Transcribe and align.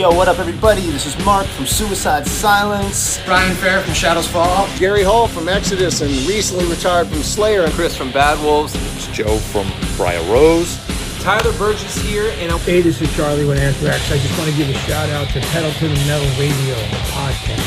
Yo, 0.00 0.10
what 0.10 0.28
up, 0.28 0.38
everybody? 0.38 0.80
This 0.88 1.04
is 1.04 1.26
Mark 1.26 1.46
from 1.46 1.66
Suicide 1.66 2.26
Silence. 2.26 3.20
Brian 3.26 3.54
Fair 3.56 3.82
from 3.82 3.92
Shadows 3.92 4.26
Fall. 4.26 4.66
Gary 4.78 5.02
Holt 5.02 5.30
from 5.30 5.46
Exodus 5.46 6.00
and 6.00 6.10
recently 6.26 6.64
retired 6.64 7.06
from 7.08 7.22
Slayer. 7.22 7.64
And 7.64 7.72
Chris 7.74 7.94
from 7.94 8.10
Bad 8.10 8.42
Wolves. 8.42 8.74
It's 8.74 9.08
Joe 9.08 9.36
from 9.36 9.70
Briar 9.98 10.22
Rose. 10.32 10.78
Tyler 11.20 11.52
Burgess 11.58 11.98
here, 11.98 12.32
and 12.38 12.50
Hey, 12.62 12.80
this 12.80 12.98
is 13.02 13.14
Charlie 13.14 13.44
with 13.44 13.58
Anthrax. 13.58 14.10
I 14.10 14.16
just 14.16 14.38
want 14.38 14.50
to 14.50 14.56
give 14.56 14.70
a 14.70 14.78
shout 14.88 15.10
out 15.10 15.28
to 15.34 15.40
Pedal 15.52 15.70
to 15.70 15.88
the 15.88 15.94
Metal 16.06 16.28
Radio 16.40 16.76
podcast. 17.12 17.60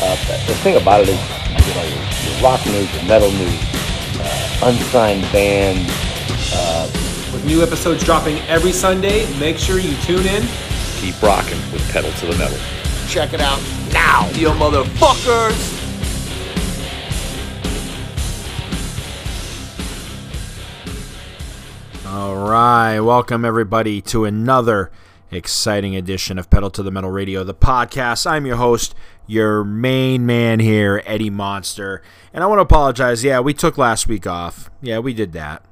Uh, 0.00 0.46
the 0.46 0.54
thing 0.62 0.80
about 0.80 1.00
it 1.00 1.08
is, 1.08 1.66
you 1.66 1.74
know, 1.74 1.82
your, 1.82 2.32
your 2.32 2.42
rock 2.44 2.64
news, 2.64 2.94
your 2.94 3.04
metal 3.06 3.32
news, 3.32 3.60
uh, 4.20 4.70
unsigned 4.70 5.22
bands. 5.32 5.90
Uh, 6.54 6.88
with 7.32 7.44
new 7.44 7.60
episodes 7.60 8.04
dropping 8.04 8.38
every 8.42 8.70
Sunday, 8.70 9.26
make 9.40 9.58
sure 9.58 9.80
you 9.80 9.96
tune 10.02 10.26
in. 10.26 10.46
Keep 11.02 11.20
rocking 11.20 11.58
with 11.72 11.82
Pedal 11.90 12.12
to 12.12 12.26
the 12.26 12.38
Metal. 12.38 12.56
Check 13.08 13.32
it 13.32 13.40
out 13.40 13.60
now, 13.92 14.30
you 14.34 14.50
motherfuckers! 14.50 15.80
All 22.06 22.36
right, 22.36 23.00
welcome 23.00 23.44
everybody 23.44 24.00
to 24.02 24.26
another 24.26 24.92
exciting 25.32 25.96
edition 25.96 26.38
of 26.38 26.48
Pedal 26.48 26.70
to 26.70 26.84
the 26.84 26.92
Metal 26.92 27.10
Radio, 27.10 27.42
the 27.42 27.52
podcast. 27.52 28.24
I'm 28.24 28.46
your 28.46 28.58
host, 28.58 28.94
your 29.26 29.64
main 29.64 30.24
man 30.24 30.60
here, 30.60 31.02
Eddie 31.04 31.30
Monster, 31.30 32.00
and 32.32 32.44
I 32.44 32.46
want 32.46 32.58
to 32.58 32.62
apologize. 32.62 33.24
Yeah, 33.24 33.40
we 33.40 33.54
took 33.54 33.76
last 33.76 34.06
week 34.06 34.24
off. 34.28 34.70
Yeah, 34.80 35.00
we 35.00 35.14
did 35.14 35.32
that. 35.32 35.64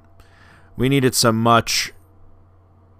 We 0.76 0.88
needed 0.88 1.14
some 1.14 1.40
much, 1.40 1.92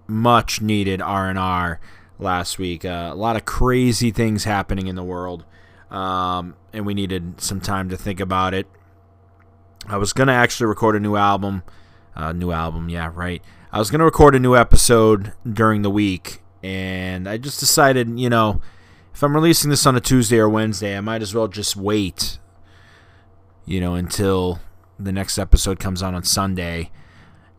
much 0.06 0.60
needed 0.60 1.02
R 1.02 1.28
and 1.28 1.36
R 1.36 1.80
last 2.20 2.58
week. 2.58 2.84
Uh, 2.84 3.10
a 3.12 3.14
lot 3.14 3.36
of 3.36 3.44
crazy 3.44 4.10
things 4.10 4.44
happening 4.44 4.86
in 4.86 4.96
the 4.96 5.02
world, 5.02 5.44
um, 5.90 6.56
and 6.72 6.86
we 6.86 6.94
needed 6.94 7.40
some 7.40 7.60
time 7.60 7.88
to 7.88 7.96
think 7.96 8.20
about 8.20 8.54
it. 8.54 8.66
I 9.86 9.96
was 9.96 10.12
gonna 10.12 10.32
actually 10.32 10.66
record 10.66 10.96
a 10.96 11.00
new 11.00 11.16
album. 11.16 11.62
Uh, 12.14 12.32
new 12.32 12.50
album, 12.50 12.88
yeah, 12.88 13.10
right. 13.14 13.42
I 13.72 13.78
was 13.78 13.90
gonna 13.90 14.04
record 14.04 14.34
a 14.34 14.38
new 14.38 14.56
episode 14.56 15.32
during 15.50 15.82
the 15.82 15.90
week, 15.90 16.42
and 16.62 17.28
I 17.28 17.38
just 17.38 17.60
decided, 17.60 18.18
you 18.18 18.28
know, 18.28 18.60
if 19.14 19.22
I'm 19.22 19.34
releasing 19.34 19.70
this 19.70 19.86
on 19.86 19.96
a 19.96 20.00
Tuesday 20.00 20.38
or 20.38 20.48
Wednesday, 20.48 20.96
I 20.96 21.00
might 21.00 21.22
as 21.22 21.34
well 21.34 21.48
just 21.48 21.76
wait, 21.76 22.38
you 23.64 23.80
know, 23.80 23.94
until 23.94 24.60
the 24.98 25.12
next 25.12 25.38
episode 25.38 25.78
comes 25.78 26.02
out 26.02 26.14
on 26.14 26.24
Sunday, 26.24 26.90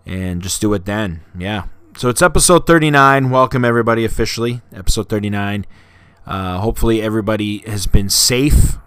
and 0.06 0.42
just 0.42 0.62
do 0.62 0.74
it 0.74 0.86
then. 0.86 1.22
Yeah. 1.38 1.66
So 1.98 2.10
it's 2.10 2.22
episode 2.22 2.66
39. 2.66 3.30
Welcome 3.30 3.66
everybody 3.66 4.06
officially, 4.06 4.62
episode 4.74 5.10
39. 5.10 5.66
Uh, 6.26 6.58
hopefully 6.60 7.02
everybody 7.02 7.60
has 7.68 7.86
been 7.86 8.10
safe 8.10 8.78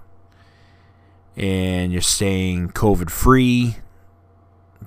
and 1.36 1.92
you're 1.92 2.00
staying 2.00 2.70
COVID 2.70 3.10
free 3.10 3.76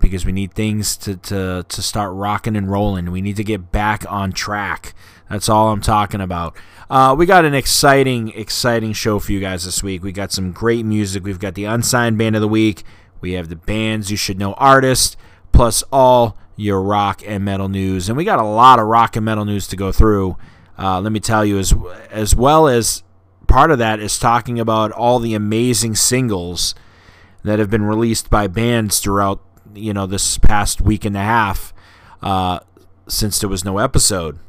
because 0.02 0.26
we 0.26 0.32
need 0.32 0.54
things 0.54 0.98
to, 0.98 1.16
to, 1.18 1.66
to 1.70 1.82
start 1.82 2.14
rocking 2.14 2.56
and 2.56 2.70
rolling. 2.70 3.12
We 3.12 3.22
need 3.22 3.38
to 3.38 3.44
get 3.44 3.72
back 3.72 4.04
on 4.12 4.32
track. 4.34 4.94
That's 5.30 5.48
all 5.48 5.70
I'm 5.70 5.82
talking 5.82 6.20
about. 6.20 6.58
Uh, 6.90 7.16
we 7.18 7.26
got 7.28 7.46
an 7.46 7.54
exciting, 7.54 8.30
exciting 8.30 8.94
show 8.94 9.20
for 9.20 9.32
you 9.32 9.40
guys 9.40 9.64
this 9.64 9.84
week. 9.84 10.04
We 10.04 10.12
got 10.12 10.32
some 10.32 10.52
great 10.52 10.86
music. 10.86 11.24
We've 11.24 11.40
got 11.40 11.54
the 11.54 11.66
unsigned 11.66 12.18
band 12.18 12.36
of 12.36 12.42
the 12.42 12.48
week. 12.48 12.84
We 13.22 13.34
have 13.34 13.48
the 13.48 13.56
bands 13.56 14.12
you 14.12 14.18
should 14.18 14.40
know 14.40 14.54
artists, 14.54 15.16
plus 15.52 15.84
all 15.92 16.36
your 16.58 16.82
rock 16.82 17.22
and 17.26 17.46
metal 17.46 17.70
news. 17.70 18.10
And 18.10 18.18
we 18.18 18.26
got 18.26 18.40
a 18.40 18.44
lot 18.44 18.80
of 18.80 18.88
rock 18.88 19.16
and 19.16 19.24
metal 19.24 19.46
news 19.46 19.68
to 19.68 19.78
go 19.78 19.94
through. 19.94 20.36
Uh, 20.78 21.00
let 21.00 21.14
me 21.14 21.22
tell 21.22 21.46
you, 21.46 21.58
as 21.58 21.74
as 22.12 22.36
well 22.36 22.68
as 22.68 23.04
part 23.48 23.72
of 23.72 23.80
that 23.80 24.00
is 24.00 24.20
talking 24.20 24.60
about 24.60 24.92
all 24.92 25.20
the 25.20 25.34
amazing 25.34 25.96
singles 25.96 26.76
that 27.44 27.60
have 27.60 27.70
been 27.70 27.84
released 27.84 28.30
by 28.30 28.48
bands 28.48 29.00
throughout 29.00 29.42
you 29.74 29.94
know 29.94 30.06
this 30.06 30.38
past 30.38 30.82
week 30.82 31.06
and 31.06 31.16
a 31.16 31.22
half 31.22 31.74
uh, 32.22 32.60
since 33.08 33.40
there 33.40 33.50
was 33.50 33.64
no 33.64 33.78
episode. 33.78 34.40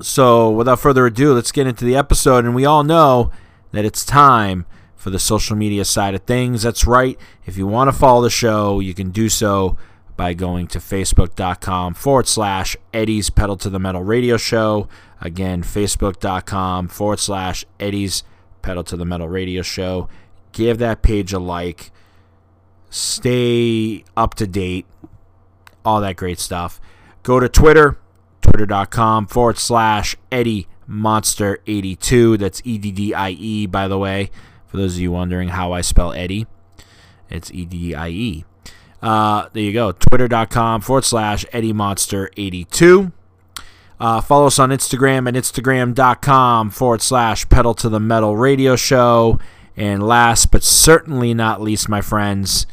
So 0.00 0.50
without 0.50 0.80
further 0.80 1.06
ado, 1.06 1.34
let's 1.34 1.52
get 1.52 1.66
into 1.66 1.84
the 1.84 1.96
episode, 1.96 2.44
and 2.44 2.54
we 2.54 2.64
all 2.64 2.82
know 2.82 3.30
that 3.72 3.84
it's 3.84 4.04
time 4.04 4.64
for 4.96 5.10
the 5.10 5.18
social 5.18 5.56
media 5.56 5.84
side 5.84 6.14
of 6.14 6.22
things. 6.22 6.62
That's 6.62 6.86
right. 6.86 7.18
If 7.46 7.56
you 7.56 7.66
want 7.66 7.88
to 7.88 7.96
follow 7.96 8.22
the 8.22 8.30
show, 8.30 8.80
you 8.80 8.94
can 8.94 9.10
do 9.10 9.28
so 9.28 9.76
by 10.20 10.34
going 10.34 10.66
to 10.66 10.78
facebook.com 10.78 11.94
forward 11.94 12.28
slash 12.28 12.76
Eddie's 12.92 13.30
Pedal 13.30 13.56
to 13.56 13.70
the 13.70 13.78
Metal 13.78 14.02
Radio 14.02 14.36
Show. 14.36 14.86
Again, 15.18 15.62
facebook.com 15.62 16.88
forward 16.88 17.20
slash 17.20 17.64
Eddie's 17.80 18.22
Pedal 18.60 18.84
to 18.84 18.98
the 18.98 19.06
Metal 19.06 19.30
Radio 19.30 19.62
Show. 19.62 20.10
Give 20.52 20.76
that 20.76 21.00
page 21.00 21.32
a 21.32 21.38
like 21.38 21.90
stay 22.90 24.04
up 24.14 24.34
to 24.34 24.46
date, 24.46 24.84
all 25.86 26.02
that 26.02 26.16
great 26.16 26.38
stuff. 26.38 26.82
Go 27.22 27.40
to 27.40 27.48
Twitter, 27.48 27.96
twitter.com 28.42 29.26
forward 29.26 29.56
slash 29.56 30.16
Eddie 30.30 30.68
Monster 30.86 31.60
82. 31.66 32.36
That's 32.36 32.60
E 32.66 32.76
D 32.76 32.92
D 32.92 33.14
I 33.14 33.30
E, 33.30 33.64
by 33.64 33.88
the 33.88 33.96
way, 33.96 34.30
for 34.66 34.76
those 34.76 34.96
of 34.96 35.00
you 35.00 35.12
wondering 35.12 35.48
how 35.48 35.72
I 35.72 35.80
spell 35.80 36.12
Eddie. 36.12 36.46
It's 37.30 37.50
E 37.52 37.64
D 37.64 37.78
D 37.78 37.94
I 37.94 38.08
E. 38.10 38.44
Uh, 39.02 39.48
there 39.52 39.62
you 39.62 39.72
go. 39.72 39.92
Twitter.com 39.92 40.80
forward 40.80 41.04
slash 41.04 41.44
Eddie 41.52 41.72
Monster 41.72 42.30
82. 42.36 43.12
Uh, 43.98 44.20
follow 44.20 44.46
us 44.46 44.58
on 44.58 44.70
Instagram 44.70 45.28
at 45.28 45.34
Instagram.com 45.34 46.70
forward 46.70 47.02
slash 47.02 47.48
Pedal 47.48 47.74
to 47.74 47.88
the 47.88 48.00
Metal 48.00 48.36
Radio 48.36 48.76
Show. 48.76 49.38
And 49.76 50.02
last 50.02 50.50
but 50.50 50.62
certainly 50.62 51.34
not 51.34 51.60
least, 51.60 51.88
my 51.88 52.00
friends, 52.00 52.66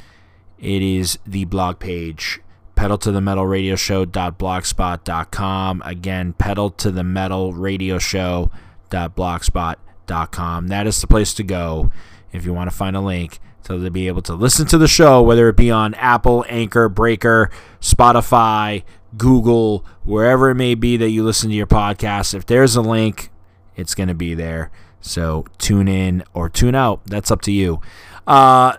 it 0.57 0.81
is 0.81 1.19
the 1.25 1.45
blog 1.45 1.79
page 1.79 2.39
pedal 2.75 2.97
to 2.99 3.11
the 3.11 3.21
metal 3.21 3.47
radio 3.47 3.75
show.blogspot.com 3.75 5.81
again 5.83 6.33
pedal 6.33 6.69
to 6.69 6.91
the 6.91 7.03
metal 7.03 7.51
radio 7.51 7.97
show.blogspot.com 7.97 10.67
that 10.67 10.85
is 10.85 11.01
the 11.01 11.07
place 11.07 11.33
to 11.33 11.41
go 11.41 11.91
if 12.31 12.45
you 12.45 12.53
want 12.53 12.69
to 12.69 12.75
find 12.75 12.95
a 12.95 13.01
link 13.01 13.39
to 13.67 13.91
be 13.91 14.07
able 14.07 14.21
to 14.21 14.33
listen 14.33 14.65
to 14.65 14.77
the 14.77 14.87
show 14.87 15.21
whether 15.21 15.49
it 15.49 15.57
be 15.57 15.69
on 15.69 15.93
apple 15.95 16.45
anchor 16.47 16.87
breaker 16.87 17.49
spotify 17.81 18.83
google 19.17 19.85
wherever 20.03 20.49
it 20.49 20.55
may 20.55 20.75
be 20.75 20.97
that 20.97 21.09
you 21.09 21.23
listen 21.23 21.49
to 21.49 21.55
your 21.55 21.67
podcast. 21.67 22.33
If 22.33 22.45
there's 22.45 22.75
a 22.75 22.81
link 22.81 23.31
it's 23.75 23.93
going 23.93 24.09
to 24.09 24.15
be 24.15 24.33
there. 24.33 24.71
So 24.99 25.45
tune 25.59 25.87
in 25.87 26.23
or 26.33 26.49
tune 26.49 26.75
out. 26.75 27.01
That's 27.05 27.29
up 27.29 27.41
to 27.43 27.51
you. 27.51 27.79
Uh, 28.25 28.77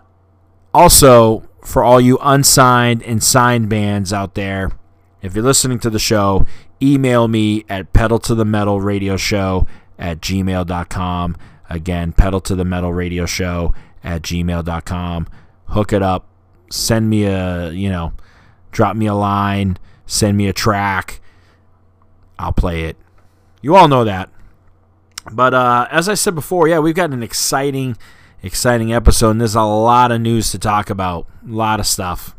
also 0.75 1.49
for 1.63 1.83
all 1.83 2.01
you 2.01 2.19
unsigned 2.21 3.03
and 3.05 3.23
signed 3.23 3.69
bands 3.69 4.13
out 4.13 4.35
there, 4.35 4.73
if 5.23 5.35
you're 5.35 5.45
listening 5.45 5.79
to 5.81 5.91
the 5.91 5.99
show, 5.99 6.45
email 6.83 7.29
me 7.29 7.65
at 7.69 7.93
pedal 7.93 8.19
to 8.21 8.35
the 8.35 8.45
metal 8.45 8.81
radio 8.81 9.17
show 9.17 9.67
at 9.99 10.21
gmail.com. 10.21 11.37
Again, 11.71 12.13
pedal 12.13 12.41
to 12.43 12.55
the 12.55 12.65
metal 12.65 12.93
radio 12.93 13.27
show 13.27 13.75
at 14.03 14.23
gmail.com. 14.23 15.29
Hook 15.67 15.93
it 15.93 16.03
up. 16.03 16.27
Send 16.71 17.09
me 17.09 17.25
a, 17.25 17.71
you 17.71 17.89
know, 17.89 18.13
drop 18.73 18.97
me 18.97 19.07
a 19.07 19.15
line. 19.15 19.79
Send 20.07 20.37
me 20.37 20.49
a 20.49 20.53
track. 20.53 21.21
I'll 22.39 22.53
play 22.53 22.85
it. 22.85 22.97
You 23.61 23.75
all 23.75 23.89
know 23.89 24.05
that. 24.05 24.31
But 25.33 25.55
uh, 25.55 25.89
as 25.91 26.09
I 26.09 26.15
said 26.15 26.35
before, 26.35 26.69
yeah, 26.69 26.79
we've 26.79 26.95
got 26.95 27.11
an 27.11 27.23
exciting 27.23 27.97
exciting 28.43 28.93
episode, 28.93 29.31
and 29.31 29.41
there's 29.41 29.55
a 29.55 29.63
lot 29.63 30.13
of 30.13 30.21
news 30.21 30.51
to 30.53 30.59
talk 30.59 30.91
about. 30.91 31.27
A 31.47 31.51
lot 31.51 31.81
of 31.81 31.87
stuff. 31.87 32.37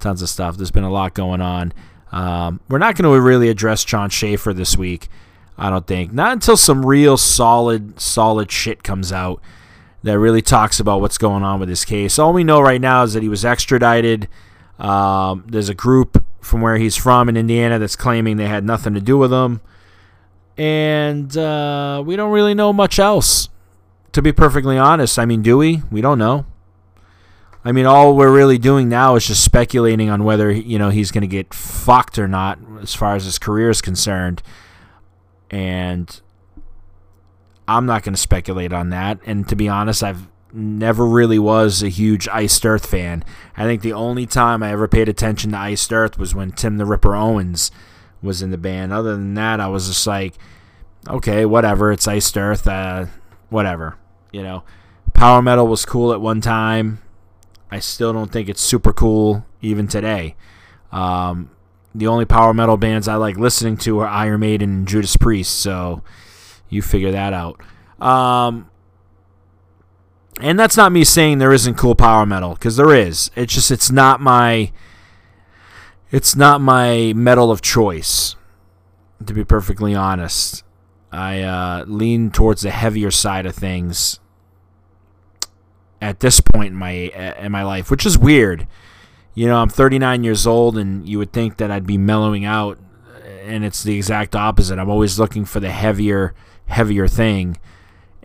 Tons 0.00 0.20
of 0.20 0.28
stuff. 0.28 0.56
There's 0.56 0.70
been 0.70 0.84
a 0.84 0.90
lot 0.90 1.14
going 1.14 1.40
on. 1.40 1.72
Um, 2.12 2.60
we're 2.68 2.78
not 2.78 2.96
going 2.96 3.12
to 3.12 3.20
really 3.20 3.48
address 3.48 3.84
Jon 3.84 4.10
Schaffer 4.10 4.52
this 4.52 4.76
week, 4.76 5.08
I 5.56 5.70
don't 5.70 5.86
think. 5.86 6.12
Not 6.12 6.32
until 6.32 6.56
some 6.56 6.84
real 6.84 7.16
solid, 7.16 8.00
solid 8.00 8.50
shit 8.50 8.82
comes 8.82 9.12
out 9.12 9.40
that 10.02 10.18
really 10.18 10.42
talks 10.42 10.80
about 10.80 11.00
what's 11.00 11.18
going 11.18 11.42
on 11.42 11.60
with 11.60 11.68
this 11.68 11.84
case. 11.84 12.18
All 12.18 12.32
we 12.32 12.44
know 12.44 12.60
right 12.60 12.80
now 12.80 13.02
is 13.02 13.14
that 13.14 13.22
he 13.22 13.28
was 13.28 13.44
extradited. 13.44 14.28
Um, 14.78 15.44
there's 15.48 15.68
a 15.68 15.74
group 15.74 16.24
from 16.40 16.60
where 16.60 16.76
he's 16.76 16.96
from 16.96 17.28
in 17.28 17.36
Indiana 17.36 17.78
that's 17.78 17.96
claiming 17.96 18.36
they 18.36 18.46
had 18.46 18.64
nothing 18.64 18.94
to 18.94 19.00
do 19.00 19.18
with 19.18 19.32
him. 19.32 19.60
And 20.56 21.36
uh, 21.36 22.02
we 22.06 22.16
don't 22.16 22.32
really 22.32 22.54
know 22.54 22.72
much 22.72 22.98
else 22.98 23.48
to 24.12 24.22
be 24.22 24.32
perfectly 24.32 24.78
honest. 24.78 25.18
I 25.18 25.26
mean, 25.26 25.42
do 25.42 25.58
we? 25.58 25.82
We 25.90 26.00
don't 26.00 26.18
know. 26.18 26.46
I 27.66 27.72
mean, 27.72 27.84
all 27.84 28.16
we're 28.16 28.32
really 28.32 28.58
doing 28.58 28.88
now 28.88 29.16
is 29.16 29.26
just 29.26 29.44
speculating 29.44 30.08
on 30.08 30.24
whether 30.24 30.50
you 30.52 30.78
know 30.78 30.90
he's 30.90 31.10
going 31.10 31.22
to 31.22 31.26
get 31.26 31.52
fucked 31.52 32.16
or 32.18 32.28
not, 32.28 32.58
as 32.80 32.94
far 32.94 33.16
as 33.16 33.24
his 33.24 33.38
career 33.38 33.68
is 33.68 33.82
concerned. 33.82 34.42
And 35.50 36.20
I'm 37.68 37.86
not 37.86 38.02
going 38.02 38.14
to 38.14 38.20
speculate 38.20 38.72
on 38.72 38.90
that. 38.90 39.18
And 39.26 39.48
to 39.48 39.56
be 39.56 39.68
honest, 39.68 40.02
I've 40.02 40.28
never 40.52 41.04
really 41.04 41.38
was 41.38 41.82
a 41.82 41.88
huge 41.88 42.28
Iced 42.28 42.64
Earth 42.64 42.86
fan. 42.86 43.24
I 43.56 43.64
think 43.64 43.82
the 43.82 43.92
only 43.92 44.26
time 44.26 44.62
I 44.62 44.72
ever 44.72 44.88
paid 44.88 45.08
attention 45.08 45.52
to 45.52 45.58
Iced 45.58 45.92
Earth 45.92 46.18
was 46.18 46.34
when 46.34 46.52
Tim 46.52 46.78
the 46.78 46.84
Ripper 46.84 47.14
Owens 47.14 47.70
was 48.22 48.42
in 48.42 48.50
the 48.50 48.58
band. 48.58 48.92
Other 48.92 49.12
than 49.12 49.34
that, 49.34 49.60
I 49.60 49.68
was 49.68 49.88
just 49.88 50.06
like, 50.06 50.34
okay, 51.08 51.44
whatever. 51.44 51.92
It's 51.92 52.08
Iced 52.08 52.36
Earth, 52.36 52.66
uh, 52.66 53.06
whatever. 53.50 53.98
You 54.32 54.42
know, 54.42 54.64
power 55.12 55.42
metal 55.42 55.66
was 55.66 55.84
cool 55.84 56.12
at 56.12 56.20
one 56.20 56.40
time. 56.40 57.02
I 57.70 57.80
still 57.80 58.12
don't 58.12 58.30
think 58.30 58.48
it's 58.48 58.60
super 58.60 58.92
cool 58.92 59.44
even 59.60 59.88
today. 59.88 60.36
Um, 60.92 61.50
the 61.94 62.06
only 62.06 62.24
power 62.24 62.54
metal 62.54 62.76
bands 62.76 63.08
I 63.08 63.16
like 63.16 63.36
listening 63.36 63.76
to 63.78 63.98
are 64.00 64.06
Iron 64.06 64.40
Maiden 64.40 64.70
and 64.70 64.88
Judas 64.88 65.16
Priest, 65.16 65.58
so 65.58 66.02
you 66.68 66.82
figure 66.82 67.12
that 67.12 67.32
out. 67.32 67.60
Um, 68.00 68.70
and 70.40 70.58
that's 70.58 70.76
not 70.76 70.92
me 70.92 71.04
saying 71.04 71.38
there 71.38 71.52
isn't 71.52 71.76
cool 71.76 71.94
power 71.94 72.26
metal 72.26 72.54
because 72.54 72.76
there 72.76 72.94
is. 72.94 73.30
It's 73.34 73.54
just 73.54 73.70
it's 73.70 73.90
not 73.90 74.20
my 74.20 74.72
it's 76.10 76.36
not 76.36 76.60
my 76.60 77.12
metal 77.14 77.50
of 77.50 77.62
choice. 77.62 78.36
To 79.24 79.32
be 79.32 79.44
perfectly 79.44 79.94
honest, 79.94 80.62
I 81.10 81.40
uh, 81.40 81.84
lean 81.86 82.30
towards 82.30 82.62
the 82.62 82.70
heavier 82.70 83.10
side 83.10 83.46
of 83.46 83.54
things 83.54 84.20
at 86.02 86.20
this 86.20 86.40
point 86.40 86.68
in 86.68 86.74
my 86.74 86.90
in 86.90 87.50
my 87.50 87.62
life, 87.62 87.90
which 87.90 88.04
is 88.04 88.18
weird. 88.18 88.66
You 89.34 89.46
know, 89.46 89.60
I'm 89.60 89.68
39 89.68 90.24
years 90.24 90.46
old, 90.46 90.78
and 90.78 91.06
you 91.08 91.18
would 91.18 91.32
think 91.32 91.58
that 91.58 91.70
I'd 91.70 91.86
be 91.86 91.98
mellowing 91.98 92.44
out, 92.44 92.78
and 93.44 93.64
it's 93.64 93.82
the 93.82 93.96
exact 93.96 94.34
opposite. 94.34 94.78
I'm 94.78 94.90
always 94.90 95.18
looking 95.18 95.44
for 95.44 95.60
the 95.60 95.70
heavier, 95.70 96.34
heavier 96.66 97.08
thing 97.08 97.58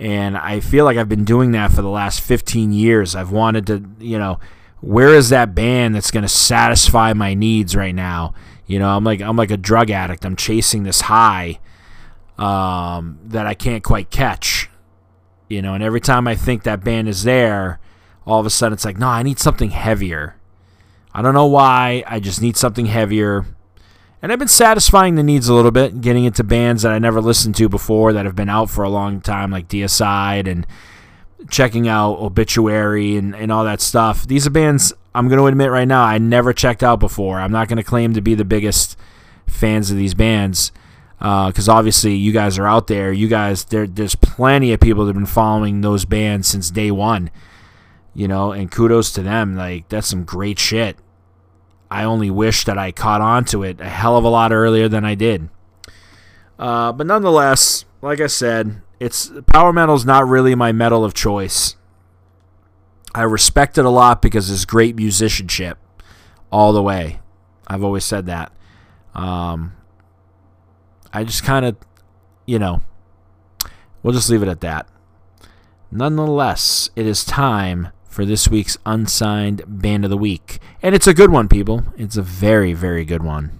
and 0.01 0.35
I 0.35 0.61
feel 0.61 0.83
like 0.83 0.97
I've 0.97 1.07
been 1.07 1.25
doing 1.25 1.51
that 1.51 1.71
for 1.71 1.83
the 1.83 1.89
last 1.89 2.21
15 2.21 2.71
years. 2.71 3.15
I've 3.15 3.31
wanted 3.31 3.67
to, 3.67 3.83
you 3.99 4.17
know, 4.17 4.39
where 4.79 5.09
is 5.09 5.29
that 5.29 5.53
band 5.53 5.93
that's 5.93 6.09
going 6.09 6.23
to 6.23 6.27
satisfy 6.27 7.13
my 7.13 7.35
needs 7.35 7.75
right 7.75 7.93
now? 7.93 8.33
You 8.65 8.79
know, 8.79 8.89
I'm 8.89 9.03
like 9.03 9.21
I'm 9.21 9.37
like 9.37 9.51
a 9.51 9.57
drug 9.57 9.91
addict. 9.91 10.25
I'm 10.25 10.35
chasing 10.35 10.81
this 10.83 11.01
high 11.01 11.59
um, 12.39 13.19
that 13.25 13.45
I 13.45 13.53
can't 13.53 13.83
quite 13.83 14.09
catch. 14.09 14.71
You 15.49 15.61
know, 15.61 15.75
and 15.75 15.83
every 15.83 16.01
time 16.01 16.27
I 16.27 16.33
think 16.33 16.63
that 16.63 16.83
band 16.83 17.07
is 17.07 17.23
there, 17.23 17.79
all 18.25 18.39
of 18.39 18.47
a 18.47 18.49
sudden 18.49 18.73
it's 18.73 18.85
like, 18.85 18.97
no, 18.97 19.07
I 19.07 19.21
need 19.21 19.37
something 19.37 19.69
heavier. 19.69 20.35
I 21.13 21.21
don't 21.21 21.35
know 21.35 21.45
why. 21.45 22.03
I 22.07 22.19
just 22.19 22.41
need 22.41 22.57
something 22.57 22.87
heavier. 22.87 23.45
And 24.21 24.31
I've 24.31 24.39
been 24.39 24.47
satisfying 24.47 25.15
the 25.15 25.23
needs 25.23 25.47
a 25.47 25.53
little 25.53 25.71
bit, 25.71 26.01
getting 26.01 26.25
into 26.25 26.43
bands 26.43 26.83
that 26.83 26.91
I 26.91 26.99
never 26.99 27.21
listened 27.21 27.55
to 27.55 27.67
before 27.67 28.13
that 28.13 28.25
have 28.25 28.35
been 28.35 28.49
out 28.49 28.69
for 28.69 28.83
a 28.83 28.89
long 28.89 29.19
time, 29.19 29.49
like 29.49 29.67
Deicide, 29.67 30.47
and 30.47 30.67
checking 31.49 31.87
out 31.87 32.19
Obituary 32.19 33.17
and, 33.17 33.35
and 33.35 33.51
all 33.51 33.63
that 33.63 33.81
stuff. 33.81 34.27
These 34.27 34.45
are 34.45 34.51
bands 34.51 34.93
I'm 35.13 35.27
going 35.27 35.39
to 35.39 35.47
admit 35.47 35.71
right 35.71 35.87
now 35.87 36.03
I 36.03 36.17
never 36.19 36.53
checked 36.53 36.83
out 36.83 36.99
before. 36.99 37.39
I'm 37.39 37.51
not 37.51 37.67
going 37.67 37.77
to 37.77 37.83
claim 37.83 38.13
to 38.13 38.21
be 38.21 38.35
the 38.35 38.45
biggest 38.45 38.97
fans 39.47 39.91
of 39.91 39.97
these 39.97 40.13
bands 40.13 40.71
because 41.17 41.69
uh, 41.69 41.73
obviously 41.73 42.15
you 42.15 42.31
guys 42.31 42.57
are 42.57 42.67
out 42.67 42.87
there. 42.87 43.11
You 43.11 43.27
guys, 43.27 43.65
there, 43.65 43.87
there's 43.87 44.15
plenty 44.15 44.71
of 44.73 44.79
people 44.79 45.05
that 45.05 45.09
have 45.09 45.15
been 45.15 45.25
following 45.25 45.81
those 45.81 46.05
bands 46.05 46.47
since 46.47 46.71
day 46.71 46.91
one. 46.91 47.29
You 48.13 48.27
know, 48.27 48.51
and 48.51 48.69
kudos 48.69 49.11
to 49.13 49.21
them. 49.21 49.55
Like 49.55 49.87
that's 49.89 50.07
some 50.07 50.25
great 50.25 50.59
shit. 50.59 50.97
I 51.91 52.05
only 52.05 52.31
wish 52.31 52.63
that 52.63 52.77
I 52.77 52.93
caught 52.93 53.19
on 53.19 53.43
to 53.45 53.63
it 53.63 53.81
a 53.81 53.89
hell 53.89 54.15
of 54.15 54.23
a 54.23 54.29
lot 54.29 54.53
earlier 54.53 54.87
than 54.87 55.03
I 55.03 55.13
did. 55.13 55.49
Uh, 56.57 56.93
but 56.93 57.05
nonetheless, 57.05 57.83
like 58.01 58.21
I 58.21 58.27
said, 58.27 58.81
it's 59.01 59.29
power 59.47 59.73
metal's 59.73 60.05
not 60.05 60.25
really 60.25 60.55
my 60.55 60.71
metal 60.71 61.03
of 61.03 61.13
choice. 61.13 61.75
I 63.13 63.23
respect 63.23 63.77
it 63.77 63.83
a 63.83 63.89
lot 63.89 64.21
because 64.21 64.49
it's 64.49 64.63
great 64.63 64.95
musicianship 64.95 65.77
all 66.49 66.71
the 66.71 66.81
way. 66.81 67.19
I've 67.67 67.83
always 67.83 68.05
said 68.05 68.25
that. 68.27 68.53
Um, 69.13 69.73
I 71.11 71.25
just 71.25 71.43
kind 71.43 71.65
of, 71.65 71.75
you 72.45 72.57
know, 72.57 72.81
we'll 74.01 74.13
just 74.13 74.29
leave 74.29 74.43
it 74.43 74.47
at 74.47 74.61
that. 74.61 74.87
Nonetheless, 75.91 76.89
it 76.95 77.05
is 77.05 77.25
time 77.25 77.89
for 78.11 78.25
this 78.25 78.49
week's 78.49 78.77
unsigned 78.85 79.63
band 79.65 80.03
of 80.03 80.09
the 80.09 80.17
week. 80.17 80.59
And 80.81 80.93
it's 80.93 81.07
a 81.07 81.13
good 81.13 81.31
one, 81.31 81.47
people. 81.47 81.85
It's 81.97 82.17
a 82.17 82.21
very, 82.21 82.73
very 82.73 83.05
good 83.05 83.23
one. 83.23 83.57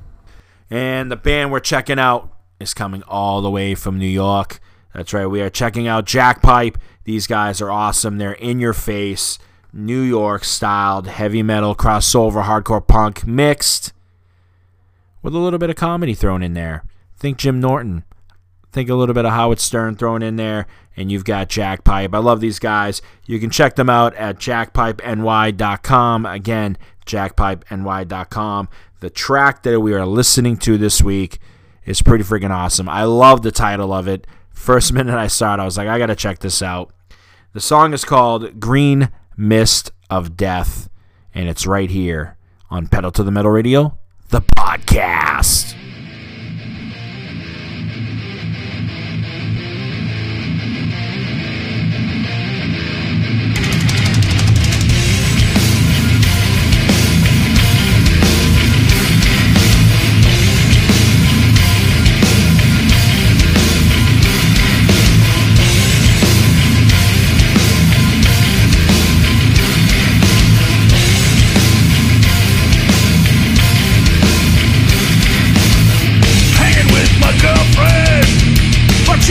And 0.70 1.10
the 1.10 1.16
band 1.16 1.52
we're 1.52 1.62
checking 1.62 1.98
out 1.98 2.30
is 2.60 2.74
coming 2.74 3.02
all 3.04 3.42
the 3.42 3.50
way 3.50 3.76
from 3.76 3.98
New 3.98 4.06
York. 4.06 4.60
That's 4.94 5.14
right, 5.14 5.26
we 5.26 5.42
are 5.42 5.50
checking 5.50 5.88
out 5.88 6.06
Jackpipe. 6.06 6.76
These 7.06 7.28
guys 7.28 7.62
are 7.62 7.72
awesome. 7.72 8.18
They're 8.18 8.34
in 8.34 8.60
your 8.60 8.74
face, 8.74 9.40
New 9.72 10.02
York 10.02 10.44
styled 10.44 11.08
heavy 11.08 11.42
metal, 11.42 11.74
crossover, 11.74 12.44
hardcore 12.44 12.86
punk 12.86 13.26
mixed 13.26 13.94
with 15.22 15.34
a 15.34 15.40
little 15.40 15.60
bit 15.60 15.70
of 15.70 15.78
comedy 15.78 16.14
thrown 16.14 16.44
in 16.44 16.54
there. 16.54 16.84
Think 17.18 17.38
Jim 17.38 17.62
Norton. 17.62 18.04
Think 18.74 18.90
a 18.90 18.96
little 18.96 19.16
bit 19.16 19.26
of 19.26 19.32
Howard 19.32 19.60
Stern 19.60 19.96
thrown 19.96 20.22
in 20.22 20.36
there 20.36 20.68
and 20.96 21.12
you've 21.12 21.26
got 21.26 21.50
Jackpipe. 21.50 22.14
I 22.14 22.18
love 22.20 22.42
these 22.42 22.60
guys. 22.60 23.02
You 23.26 23.40
can 23.40 23.50
check 23.50 23.76
them 23.76 23.90
out 23.90 24.16
at 24.16 24.38
jackpipeny.com. 24.38 26.26
Again, 26.26 26.78
jackpipeny.com. 27.06 28.70
The 29.00 29.10
track 29.10 29.64
that 29.64 29.80
we 29.80 29.94
are 29.94 30.06
listening 30.06 30.58
to 30.58 30.78
this 30.78 31.02
week 31.02 31.40
is 31.86 32.02
pretty 32.02 32.24
freaking 32.24 32.52
awesome. 32.52 32.88
I 32.88 33.04
love 33.04 33.42
the 33.42 33.52
title 33.52 33.94
of 33.94 34.08
it. 34.08 34.28
First 34.52 34.94
minute 34.94 35.16
I 35.16 35.28
saw 35.28 35.56
it, 35.56 35.60
I 35.60 35.66
was 35.66 35.78
like, 35.78 35.88
I 35.88 35.98
got 35.98 36.08
to 36.08 36.16
check 36.16 36.40
this 36.40 36.62
out. 36.62 36.94
The 37.54 37.60
song 37.60 37.94
is 37.94 38.06
called 38.06 38.60
Green 38.60 39.10
Mist 39.36 39.92
of 40.10 40.38
Death, 40.38 40.90
and 41.34 41.50
it's 41.50 41.66
right 41.68 41.90
here 41.90 42.38
on 42.70 42.88
Pedal 42.88 43.12
to 43.12 43.24
the 43.24 43.32
Metal 43.32 43.52
Radio, 43.52 43.98
the 44.30 44.42
podcast. 44.42 45.76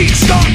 cheeks, 0.01 0.50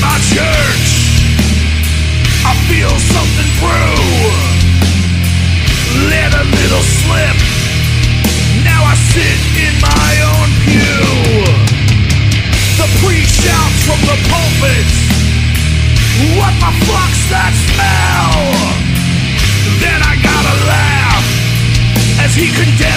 my 0.00 0.16
church. 0.32 0.88
I 2.46 2.54
feel 2.70 2.94
something 3.10 3.50
brew 3.58 3.98
Let 6.10 6.30
a 6.34 6.44
little 6.44 6.84
slip. 6.84 7.36
Now 8.62 8.84
I 8.84 8.94
sit 8.94 9.40
in 9.58 9.74
my 9.80 10.10
own 10.32 10.48
pew. 10.64 11.76
The 12.76 12.88
priest 13.00 13.40
shouts 13.40 13.80
from 13.88 14.00
the 14.04 14.16
pulpit 14.28 14.86
What 16.36 16.52
the 16.60 16.72
fuck's 16.84 17.24
that 17.32 17.56
smell? 17.56 18.52
Then 19.80 20.00
I 20.04 20.14
gotta 20.20 20.54
laugh 20.68 21.24
As 22.20 22.36
he 22.36 22.52
condemns 22.52 22.95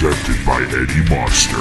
presented 0.00 0.46
by 0.46 0.62
Eddie 0.62 1.06
Monster. 1.10 1.58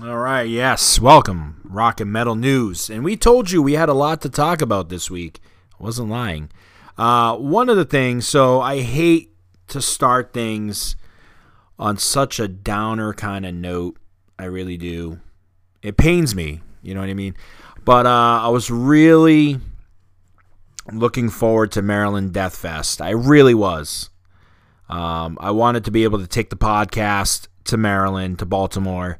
All 0.00 0.18
right, 0.18 0.44
yes, 0.44 1.00
welcome, 1.00 1.60
Rock 1.64 2.00
and 2.00 2.12
Metal 2.12 2.36
News. 2.36 2.88
And 2.88 3.02
we 3.02 3.16
told 3.16 3.50
you 3.50 3.60
we 3.60 3.72
had 3.72 3.88
a 3.88 3.94
lot 3.94 4.20
to 4.20 4.28
talk 4.28 4.62
about 4.62 4.90
this 4.90 5.10
week. 5.10 5.40
I 5.80 5.82
wasn't 5.82 6.08
lying. 6.08 6.50
Uh, 6.96 7.36
one 7.36 7.68
of 7.68 7.76
the 7.76 7.84
things, 7.84 8.28
so 8.28 8.60
I 8.60 8.82
hate 8.82 9.32
to 9.66 9.82
start 9.82 10.32
things 10.32 10.94
on 11.80 11.96
such 11.96 12.38
a 12.38 12.46
downer 12.46 13.12
kind 13.12 13.44
of 13.44 13.54
note. 13.54 13.96
I 14.38 14.44
really 14.44 14.76
do. 14.76 15.18
It 15.82 15.96
pains 15.96 16.32
me, 16.32 16.60
you 16.80 16.94
know 16.94 17.00
what 17.00 17.10
I 17.10 17.14
mean? 17.14 17.34
But 17.84 18.06
uh, 18.06 18.42
I 18.44 18.48
was 18.50 18.70
really 18.70 19.58
looking 20.90 21.28
forward 21.28 21.72
to 21.72 21.82
Maryland 21.82 22.32
Deathfest. 22.32 23.00
I 23.00 23.10
really 23.10 23.54
was. 23.54 24.10
Um, 24.88 25.38
I 25.40 25.50
wanted 25.50 25.84
to 25.84 25.90
be 25.90 26.04
able 26.04 26.18
to 26.18 26.26
take 26.26 26.50
the 26.50 26.56
podcast 26.56 27.48
to 27.64 27.76
Maryland, 27.76 28.38
to 28.40 28.46
Baltimore, 28.46 29.18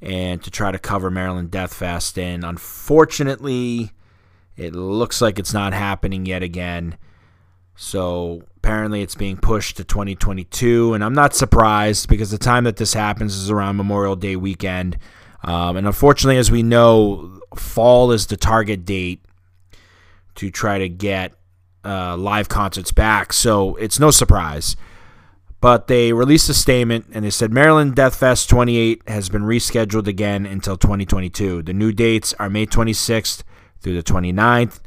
and 0.00 0.42
to 0.42 0.50
try 0.50 0.72
to 0.72 0.78
cover 0.78 1.10
Maryland 1.10 1.50
Deathfest. 1.50 2.18
And 2.20 2.44
unfortunately, 2.44 3.92
it 4.56 4.74
looks 4.74 5.20
like 5.20 5.38
it's 5.38 5.52
not 5.52 5.72
happening 5.72 6.26
yet 6.26 6.42
again. 6.42 6.96
So 7.76 8.42
apparently, 8.56 9.02
it's 9.02 9.14
being 9.14 9.36
pushed 9.36 9.76
to 9.76 9.84
2022, 9.84 10.94
and 10.94 11.02
I'm 11.04 11.14
not 11.14 11.34
surprised 11.34 12.08
because 12.08 12.30
the 12.30 12.38
time 12.38 12.64
that 12.64 12.76
this 12.76 12.94
happens 12.94 13.34
is 13.34 13.50
around 13.50 13.76
Memorial 13.76 14.16
Day 14.16 14.36
weekend. 14.36 14.98
Um, 15.44 15.76
and 15.76 15.86
unfortunately, 15.86 16.38
as 16.38 16.50
we 16.50 16.62
know, 16.62 17.40
fall 17.56 18.12
is 18.12 18.26
the 18.26 18.36
target 18.36 18.84
date 18.84 19.24
to 20.36 20.50
try 20.50 20.78
to 20.78 20.88
get 20.88 21.34
uh, 21.84 22.16
live 22.16 22.48
concerts 22.48 22.92
back. 22.92 23.32
So 23.32 23.74
it's 23.76 23.98
no 23.98 24.10
surprise. 24.10 24.76
But 25.60 25.86
they 25.86 26.12
released 26.12 26.48
a 26.48 26.54
statement 26.54 27.06
and 27.12 27.24
they 27.24 27.30
said 27.30 27.52
Maryland 27.52 27.94
Deathfest 27.94 28.48
28 28.48 29.02
has 29.08 29.28
been 29.28 29.42
rescheduled 29.42 30.08
again 30.08 30.44
until 30.44 30.76
2022. 30.76 31.62
The 31.62 31.72
new 31.72 31.92
dates 31.92 32.34
are 32.40 32.50
May 32.50 32.66
26th 32.66 33.44
through 33.80 33.94
the 33.94 34.02
29th. 34.02 34.80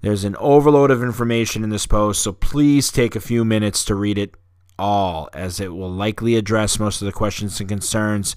There's 0.00 0.24
an 0.24 0.36
overload 0.36 0.90
of 0.90 1.02
information 1.02 1.62
in 1.64 1.70
this 1.70 1.86
post, 1.86 2.22
so 2.22 2.32
please 2.32 2.90
take 2.90 3.14
a 3.14 3.20
few 3.20 3.44
minutes 3.44 3.84
to 3.84 3.94
read 3.94 4.18
it 4.18 4.34
all, 4.78 5.28
as 5.32 5.60
it 5.60 5.72
will 5.72 5.90
likely 5.90 6.34
address 6.34 6.78
most 6.78 7.00
of 7.00 7.06
the 7.06 7.12
questions 7.12 7.60
and 7.60 7.68
concerns 7.68 8.34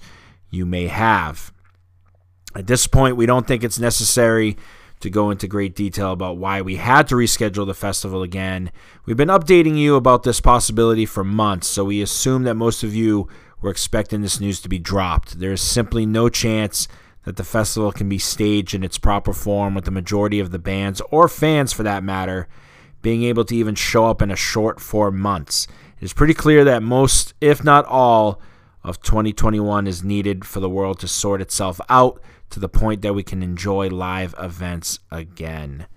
you 0.48 0.64
may 0.64 0.86
have. 0.86 1.52
At 2.54 2.68
this 2.68 2.86
point, 2.86 3.16
we 3.16 3.26
don't 3.26 3.46
think 3.46 3.62
it's 3.62 3.78
necessary 3.78 4.56
to 5.00 5.10
go 5.10 5.30
into 5.30 5.46
great 5.46 5.74
detail 5.74 6.12
about 6.12 6.38
why 6.38 6.62
we 6.62 6.76
had 6.76 7.06
to 7.08 7.14
reschedule 7.14 7.66
the 7.66 7.74
festival 7.74 8.22
again. 8.22 8.70
We've 9.04 9.16
been 9.16 9.28
updating 9.28 9.76
you 9.76 9.96
about 9.96 10.22
this 10.22 10.40
possibility 10.40 11.06
for 11.06 11.24
months, 11.24 11.68
so 11.68 11.84
we 11.84 12.00
assume 12.02 12.44
that 12.44 12.54
most 12.54 12.82
of 12.82 12.94
you 12.94 13.28
were 13.60 13.70
expecting 13.70 14.22
this 14.22 14.40
news 14.40 14.60
to 14.60 14.68
be 14.68 14.78
dropped. 14.78 15.38
There 15.38 15.52
is 15.52 15.60
simply 15.60 16.06
no 16.06 16.28
chance 16.28 16.88
that 17.24 17.36
the 17.36 17.44
festival 17.44 17.92
can 17.92 18.08
be 18.08 18.18
staged 18.18 18.74
in 18.74 18.84
its 18.84 18.98
proper 18.98 19.32
form 19.32 19.74
with 19.74 19.84
the 19.84 19.90
majority 19.90 20.40
of 20.40 20.50
the 20.50 20.58
bands, 20.58 21.02
or 21.10 21.28
fans 21.28 21.72
for 21.72 21.82
that 21.82 22.04
matter, 22.04 22.48
being 23.02 23.24
able 23.24 23.44
to 23.44 23.56
even 23.56 23.74
show 23.74 24.06
up 24.06 24.22
in 24.22 24.30
a 24.30 24.36
short 24.36 24.80
four 24.80 25.10
months. 25.10 25.66
It 26.00 26.04
is 26.04 26.12
pretty 26.12 26.34
clear 26.34 26.64
that 26.64 26.82
most, 26.82 27.34
if 27.40 27.64
not 27.64 27.84
all, 27.86 28.40
of 28.86 29.02
2021 29.02 29.88
is 29.88 30.04
needed 30.04 30.44
for 30.44 30.60
the 30.60 30.70
world 30.70 31.00
to 31.00 31.08
sort 31.08 31.42
itself 31.42 31.80
out 31.88 32.22
to 32.50 32.60
the 32.60 32.68
point 32.68 33.02
that 33.02 33.14
we 33.14 33.24
can 33.24 33.42
enjoy 33.42 33.88
live 33.88 34.32
events 34.38 35.00
again. 35.10 35.88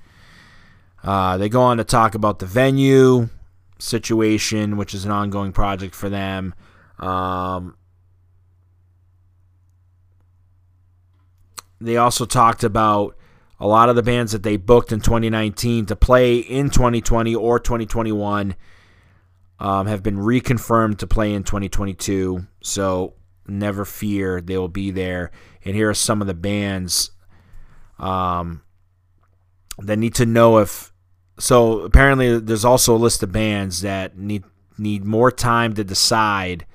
Uh, 1.04 1.38
they 1.38 1.48
go 1.48 1.62
on 1.62 1.78
to 1.78 1.84
talk 1.84 2.16
about 2.16 2.40
the 2.40 2.48
venue 2.48 3.30
situation, 3.78 4.76
which 4.76 4.96
is 4.96 5.06
an 5.06 5.12
ongoing 5.12 5.52
project 5.52 5.94
for 5.94 6.10
them. 6.10 6.56
Um, 6.98 7.78
they 11.80 11.96
also 11.96 12.26
talked 12.26 12.64
about 12.64 13.16
a 13.60 13.68
lot 13.68 13.90
of 13.90 13.96
the 13.96 14.04
bands 14.04 14.32
that 14.32 14.42
they 14.42 14.58
booked 14.58 14.92
in 14.92 15.00
2019 15.00 15.86
to 15.86 15.96
play 15.96 16.38
in 16.38 16.72
2020 16.72 17.36
or 17.36 17.60
2021 17.60 18.56
um, 19.60 19.88
have 19.88 20.02
been 20.02 20.18
reconfirmed 20.18 20.98
to 21.00 21.08
play 21.08 21.34
in 21.34 21.44
2022. 21.44 22.48
So 22.62 23.16
never 23.48 23.86
fear, 23.86 24.42
they 24.42 24.58
will 24.58 24.70
be 24.70 24.92
there. 24.92 25.32
And 25.66 25.76
here 25.76 25.90
are 25.90 25.96
some 25.96 26.22
of 26.22 26.28
the 26.28 26.34
bands 26.34 27.12
um, 27.98 28.62
that 29.80 29.98
need 29.98 30.16
to 30.16 30.26
know 30.26 30.60
if. 30.60 30.94
So 31.40 31.82
apparently, 31.82 32.40
there's 32.40 32.66
also 32.66 32.96
a 32.96 32.98
list 32.98 33.24
of 33.24 33.32
bands 33.32 33.82
that 33.82 34.18
need 34.18 34.44
need 34.78 35.06
more 35.06 35.32
time 35.32 35.74
to 35.74 35.84
decide 35.84 36.66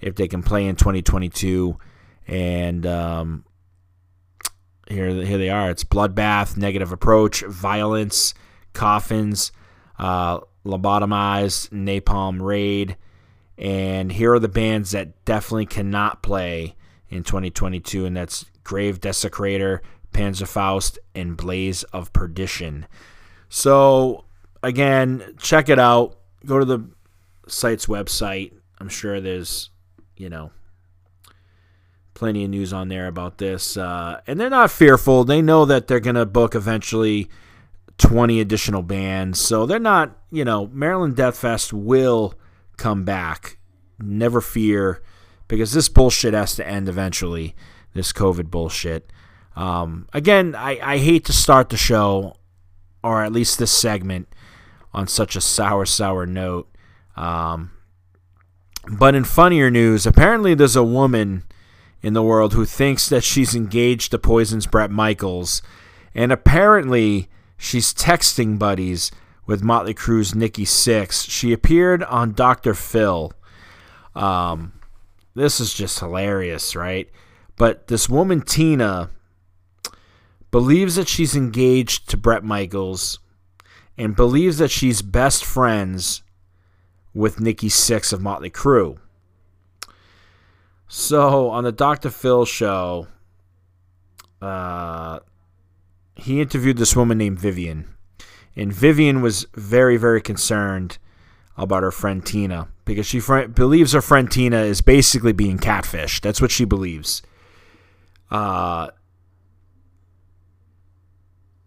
if 0.00 0.14
they 0.14 0.28
can 0.28 0.42
play 0.42 0.66
in 0.66 0.76
2022. 0.76 1.78
And 2.26 2.86
um, 2.86 3.44
here, 4.88 5.08
here 5.24 5.38
they 5.38 5.50
are. 5.50 5.70
It's 5.70 5.84
Bloodbath, 5.84 6.56
Negative 6.56 6.92
Approach, 6.92 7.42
Violence, 7.42 8.34
Coffins, 8.72 9.52
uh, 9.98 10.40
Lobotomized, 10.66 11.70
Napalm 11.70 12.40
Raid, 12.40 12.96
and 13.58 14.12
here 14.12 14.34
are 14.34 14.38
the 14.38 14.48
bands 14.48 14.90
that 14.90 15.24
definitely 15.24 15.66
cannot 15.66 16.22
play 16.22 16.76
in 17.08 17.22
2022, 17.22 18.04
and 18.04 18.16
that's 18.16 18.46
Grave 18.64 19.00
Desecrator, 19.00 19.80
Panzerfaust, 20.12 20.98
and 21.14 21.36
Blaze 21.36 21.82
of 21.84 22.12
Perdition. 22.12 22.86
So, 23.48 24.24
again, 24.62 25.34
check 25.38 25.68
it 25.68 25.78
out. 25.78 26.18
Go 26.44 26.58
to 26.58 26.64
the 26.64 26.90
site's 27.48 27.86
website. 27.86 28.52
I'm 28.78 28.88
sure 28.88 29.20
there's, 29.20 29.70
you 30.16 30.28
know, 30.28 30.50
plenty 32.14 32.44
of 32.44 32.50
news 32.50 32.72
on 32.72 32.88
there 32.88 33.06
about 33.06 33.38
this. 33.38 33.76
Uh, 33.76 34.20
and 34.26 34.40
they're 34.40 34.50
not 34.50 34.70
fearful. 34.70 35.24
They 35.24 35.40
know 35.40 35.64
that 35.64 35.86
they're 35.86 36.00
going 36.00 36.16
to 36.16 36.26
book 36.26 36.54
eventually 36.54 37.28
20 37.98 38.40
additional 38.40 38.82
bands. 38.82 39.40
So 39.40 39.66
they're 39.66 39.78
not, 39.78 40.16
you 40.30 40.44
know, 40.44 40.66
Maryland 40.68 41.16
Deathfest 41.16 41.72
will 41.72 42.34
come 42.76 43.04
back. 43.04 43.58
Never 43.98 44.40
fear, 44.40 45.02
because 45.48 45.72
this 45.72 45.88
bullshit 45.88 46.34
has 46.34 46.54
to 46.56 46.66
end 46.66 46.88
eventually. 46.88 47.54
This 47.94 48.12
COVID 48.12 48.50
bullshit. 48.50 49.10
Um, 49.54 50.06
again, 50.12 50.54
I, 50.54 50.78
I 50.82 50.98
hate 50.98 51.24
to 51.26 51.32
start 51.32 51.70
the 51.70 51.78
show, 51.78 52.36
or 53.02 53.22
at 53.22 53.32
least 53.32 53.58
this 53.58 53.72
segment, 53.72 54.28
on 54.92 55.06
such 55.06 55.34
a 55.34 55.40
sour, 55.40 55.86
sour 55.86 56.26
note. 56.26 56.68
Um, 57.16 57.70
but 58.86 59.14
in 59.14 59.24
funnier 59.24 59.70
news, 59.70 60.06
apparently 60.06 60.54
there's 60.54 60.76
a 60.76 60.84
woman 60.84 61.44
in 62.02 62.12
the 62.12 62.22
world 62.22 62.52
who 62.52 62.66
thinks 62.66 63.08
that 63.08 63.24
she's 63.24 63.54
engaged 63.54 64.10
to 64.10 64.18
Poison's 64.18 64.66
Bret 64.66 64.90
Michaels, 64.90 65.62
and 66.14 66.30
apparently 66.30 67.28
she's 67.56 67.92
texting 67.92 68.58
buddies 68.58 69.10
with 69.46 69.62
Motley 69.62 69.94
Crue's 69.94 70.34
Nikki 70.34 70.64
Sixx. 70.64 71.30
She 71.30 71.52
appeared 71.52 72.02
on 72.04 72.32
Dr. 72.32 72.74
Phil. 72.74 73.32
Um, 74.14 74.72
this 75.34 75.60
is 75.60 75.72
just 75.72 75.98
hilarious, 76.00 76.74
right? 76.74 77.08
But 77.56 77.86
this 77.86 78.08
woman, 78.08 78.42
Tina, 78.42 79.10
believes 80.50 80.96
that 80.96 81.08
she's 81.08 81.36
engaged 81.36 82.08
to 82.10 82.16
Bret 82.16 82.44
Michaels 82.44 83.18
and 83.96 84.16
believes 84.16 84.58
that 84.58 84.70
she's 84.70 85.02
best 85.02 85.44
friends 85.44 86.22
with 87.14 87.40
Nikki 87.40 87.68
Sixx 87.68 88.12
of 88.12 88.20
Motley 88.20 88.50
Crue. 88.50 88.98
So 90.88 91.48
on 91.50 91.64
the 91.64 91.72
Dr. 91.72 92.10
Phil 92.10 92.44
show, 92.44 93.06
uh, 94.40 95.20
he 96.16 96.40
interviewed 96.40 96.78
this 96.78 96.96
woman 96.96 97.18
named 97.18 97.38
Vivian. 97.38 97.86
And 98.56 98.72
Vivian 98.72 99.20
was 99.20 99.46
very, 99.54 99.96
very 99.98 100.22
concerned 100.22 100.98
about 101.56 101.82
her 101.82 101.90
friend 101.90 102.24
Tina 102.24 102.68
because 102.84 103.06
she 103.06 103.20
fr- 103.20 103.46
believes 103.46 103.92
her 103.92 104.00
friend 104.00 104.30
Tina 104.30 104.62
is 104.62 104.80
basically 104.80 105.32
being 105.32 105.58
catfished. 105.58 106.22
That's 106.22 106.40
what 106.40 106.50
she 106.50 106.64
believes. 106.64 107.22
Uh, 108.30 108.88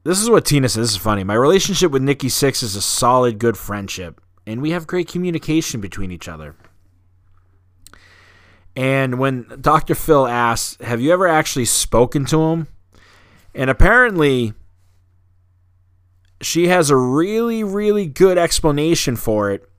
this 0.04 0.20
is 0.20 0.30
what 0.30 0.46
Tina 0.46 0.68
says. 0.68 0.88
This 0.88 0.92
is 0.92 0.98
funny. 0.98 1.24
My 1.24 1.36
relationship 1.36 1.92
with 1.92 2.02
Nikki 2.02 2.28
Sixx 2.28 2.64
is 2.64 2.76
a 2.76 2.82
solid, 2.82 3.38
good 3.38 3.58
friendship, 3.58 4.20
and 4.48 4.62
we 4.62 4.72
have 4.72 4.88
great 4.88 5.08
communication 5.08 5.82
between 5.82 6.12
each 6.12 6.28
other. 6.28 6.56
And 8.76 9.20
when 9.20 9.46
Dr. 9.62 9.94
Phil 9.94 10.26
asks, 10.26 10.78
Have 10.84 11.02
you 11.02 11.12
ever 11.12 11.28
actually 11.28 11.66
spoken 11.66 12.26
to 12.26 12.42
him? 12.42 12.68
And 13.54 13.70
apparently, 13.70 14.54
she 16.42 16.68
has 16.68 16.90
a 16.90 16.96
really, 16.96 17.64
really 17.64 18.06
good 18.06 18.38
explanation 18.38 19.16
for 19.16 19.52
it. 19.52 19.70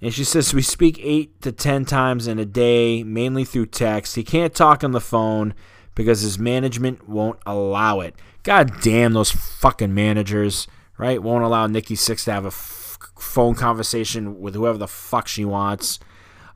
And 0.00 0.12
she 0.12 0.24
says, 0.24 0.52
We 0.52 0.62
speak 0.62 0.98
eight 1.02 1.40
to 1.42 1.52
ten 1.52 1.84
times 1.84 2.26
in 2.26 2.38
a 2.38 2.44
day, 2.44 3.02
mainly 3.02 3.44
through 3.44 3.66
text. 3.66 4.16
He 4.16 4.24
can't 4.24 4.54
talk 4.54 4.84
on 4.84 4.92
the 4.92 5.00
phone 5.00 5.54
because 5.94 6.20
his 6.20 6.38
management 6.38 7.08
won't 7.08 7.38
allow 7.46 8.00
it. 8.00 8.14
God 8.42 8.80
damn 8.82 9.14
those 9.14 9.30
fucking 9.30 9.94
managers, 9.94 10.66
right? 10.98 11.22
Won't 11.22 11.44
allow 11.44 11.66
Nikki 11.66 11.94
Sixx 11.94 12.24
to 12.24 12.32
have 12.32 12.44
a 12.44 12.48
f- 12.48 12.98
phone 13.18 13.54
conversation 13.54 14.40
with 14.40 14.54
whoever 14.54 14.76
the 14.76 14.88
fuck 14.88 15.28
she 15.28 15.44
wants. 15.44 15.98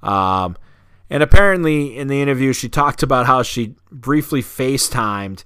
Um, 0.02 0.56
and 1.08 1.22
apparently, 1.22 1.96
in 1.96 2.08
the 2.08 2.20
interview, 2.20 2.52
she 2.52 2.68
talked 2.68 3.02
about 3.02 3.26
how 3.26 3.42
she 3.42 3.76
briefly 3.90 4.42
FaceTimed, 4.42 5.44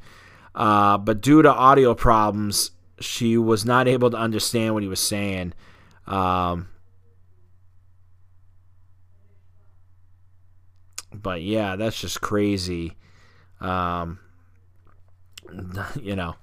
uh, 0.54 0.98
but 0.98 1.20
due 1.20 1.42
to 1.42 1.52
audio 1.52 1.94
problems, 1.94 2.72
she 3.00 3.36
was 3.36 3.64
not 3.64 3.88
able 3.88 4.10
to 4.10 4.16
understand 4.16 4.74
what 4.74 4.82
he 4.82 4.88
was 4.88 5.00
saying. 5.00 5.54
Um, 6.06 6.68
but 11.14 11.42
yeah, 11.42 11.76
that's 11.76 12.00
just 12.00 12.20
crazy. 12.20 12.96
Um, 13.60 14.18
you 16.00 16.16
know, 16.16 16.36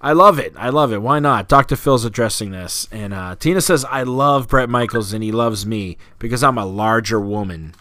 I 0.00 0.12
love 0.12 0.38
it. 0.38 0.52
I 0.56 0.68
love 0.68 0.92
it. 0.92 1.02
Why 1.02 1.18
not? 1.18 1.48
Dr. 1.48 1.76
Phil's 1.76 2.04
addressing 2.04 2.50
this. 2.50 2.86
And 2.92 3.14
uh, 3.14 3.36
Tina 3.36 3.60
says, 3.60 3.84
I 3.86 4.02
love 4.02 4.48
Bret 4.48 4.68
Michaels 4.68 5.12
and 5.12 5.22
he 5.22 5.32
loves 5.32 5.64
me 5.64 5.96
because 6.18 6.42
I'm 6.42 6.58
a 6.58 6.66
larger 6.66 7.20
woman. 7.20 7.74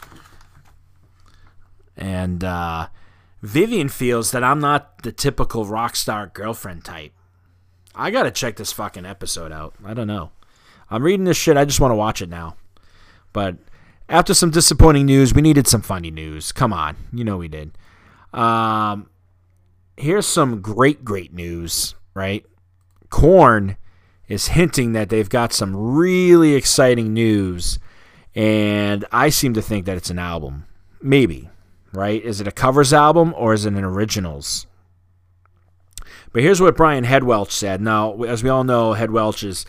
And 1.98 2.44
uh, 2.44 2.88
Vivian 3.44 3.90
feels 3.90 4.32
that 4.32 4.44
I'm 4.44 4.60
not 4.60 5.04
the 5.04 5.12
typical 5.12 5.66
rock 5.66 5.98
star 5.98 6.28
girlfriend 6.28 6.86
type. 6.86 7.12
I 7.94 8.10
got 8.10 8.24
to 8.24 8.32
check 8.32 8.56
this 8.56 8.72
fucking 8.72 9.06
episode 9.06 9.52
out. 9.52 9.76
I 9.84 9.94
don't 9.94 10.08
know. 10.08 10.32
I'm 10.90 11.04
reading 11.04 11.26
this 11.26 11.38
shit. 11.38 11.58
I 11.58 11.66
just 11.66 11.82
want 11.82 11.92
to 11.92 11.96
watch 11.96 12.22
it 12.22 12.30
now. 12.30 12.56
But 13.34 13.58
after 14.08 14.34
some 14.34 14.50
disappointing 14.50 15.06
news, 15.06 15.34
we 15.34 15.42
needed 15.42 15.68
some 15.68 15.82
funny 15.82 16.10
news. 16.10 16.54
Come 16.54 16.72
on. 16.72 16.96
You 17.12 17.26
know 17.26 17.36
we 17.36 17.50
did. 17.50 17.78
Um, 18.32 19.10
here's 19.98 20.26
some 20.26 20.62
great, 20.62 21.04
great 21.04 21.34
news, 21.34 21.96
right? 22.14 22.46
Korn 23.10 23.76
is 24.30 24.48
hinting 24.48 24.94
that 24.94 25.10
they've 25.10 25.30
got 25.30 25.52
some 25.52 25.76
really 25.76 26.56
exciting 26.56 27.14
news, 27.14 27.78
and 28.34 29.06
I 29.12 29.30
seem 29.30 29.54
to 29.54 29.62
think 29.62 29.86
that 29.86 29.98
it's 29.98 30.10
an 30.10 30.18
album. 30.18 30.66
Maybe, 31.02 31.50
right? 31.94 32.24
Is 32.24 32.42
it 32.42 32.48
a 32.48 32.52
covers 32.52 32.92
album 32.94 33.34
or 33.38 33.54
is 33.54 33.66
it 33.66 33.74
an 33.74 33.84
originals? 33.84 34.66
But 36.32 36.42
here's 36.42 36.60
what 36.60 36.76
Brian 36.76 37.04
Head 37.04 37.24
Welch 37.24 37.52
said. 37.52 37.80
Now, 37.80 38.24
as 38.24 38.44
we 38.44 38.50
all 38.50 38.64
know, 38.64 38.94
Head 38.94 39.12
Welch 39.12 39.44
is 39.44 39.66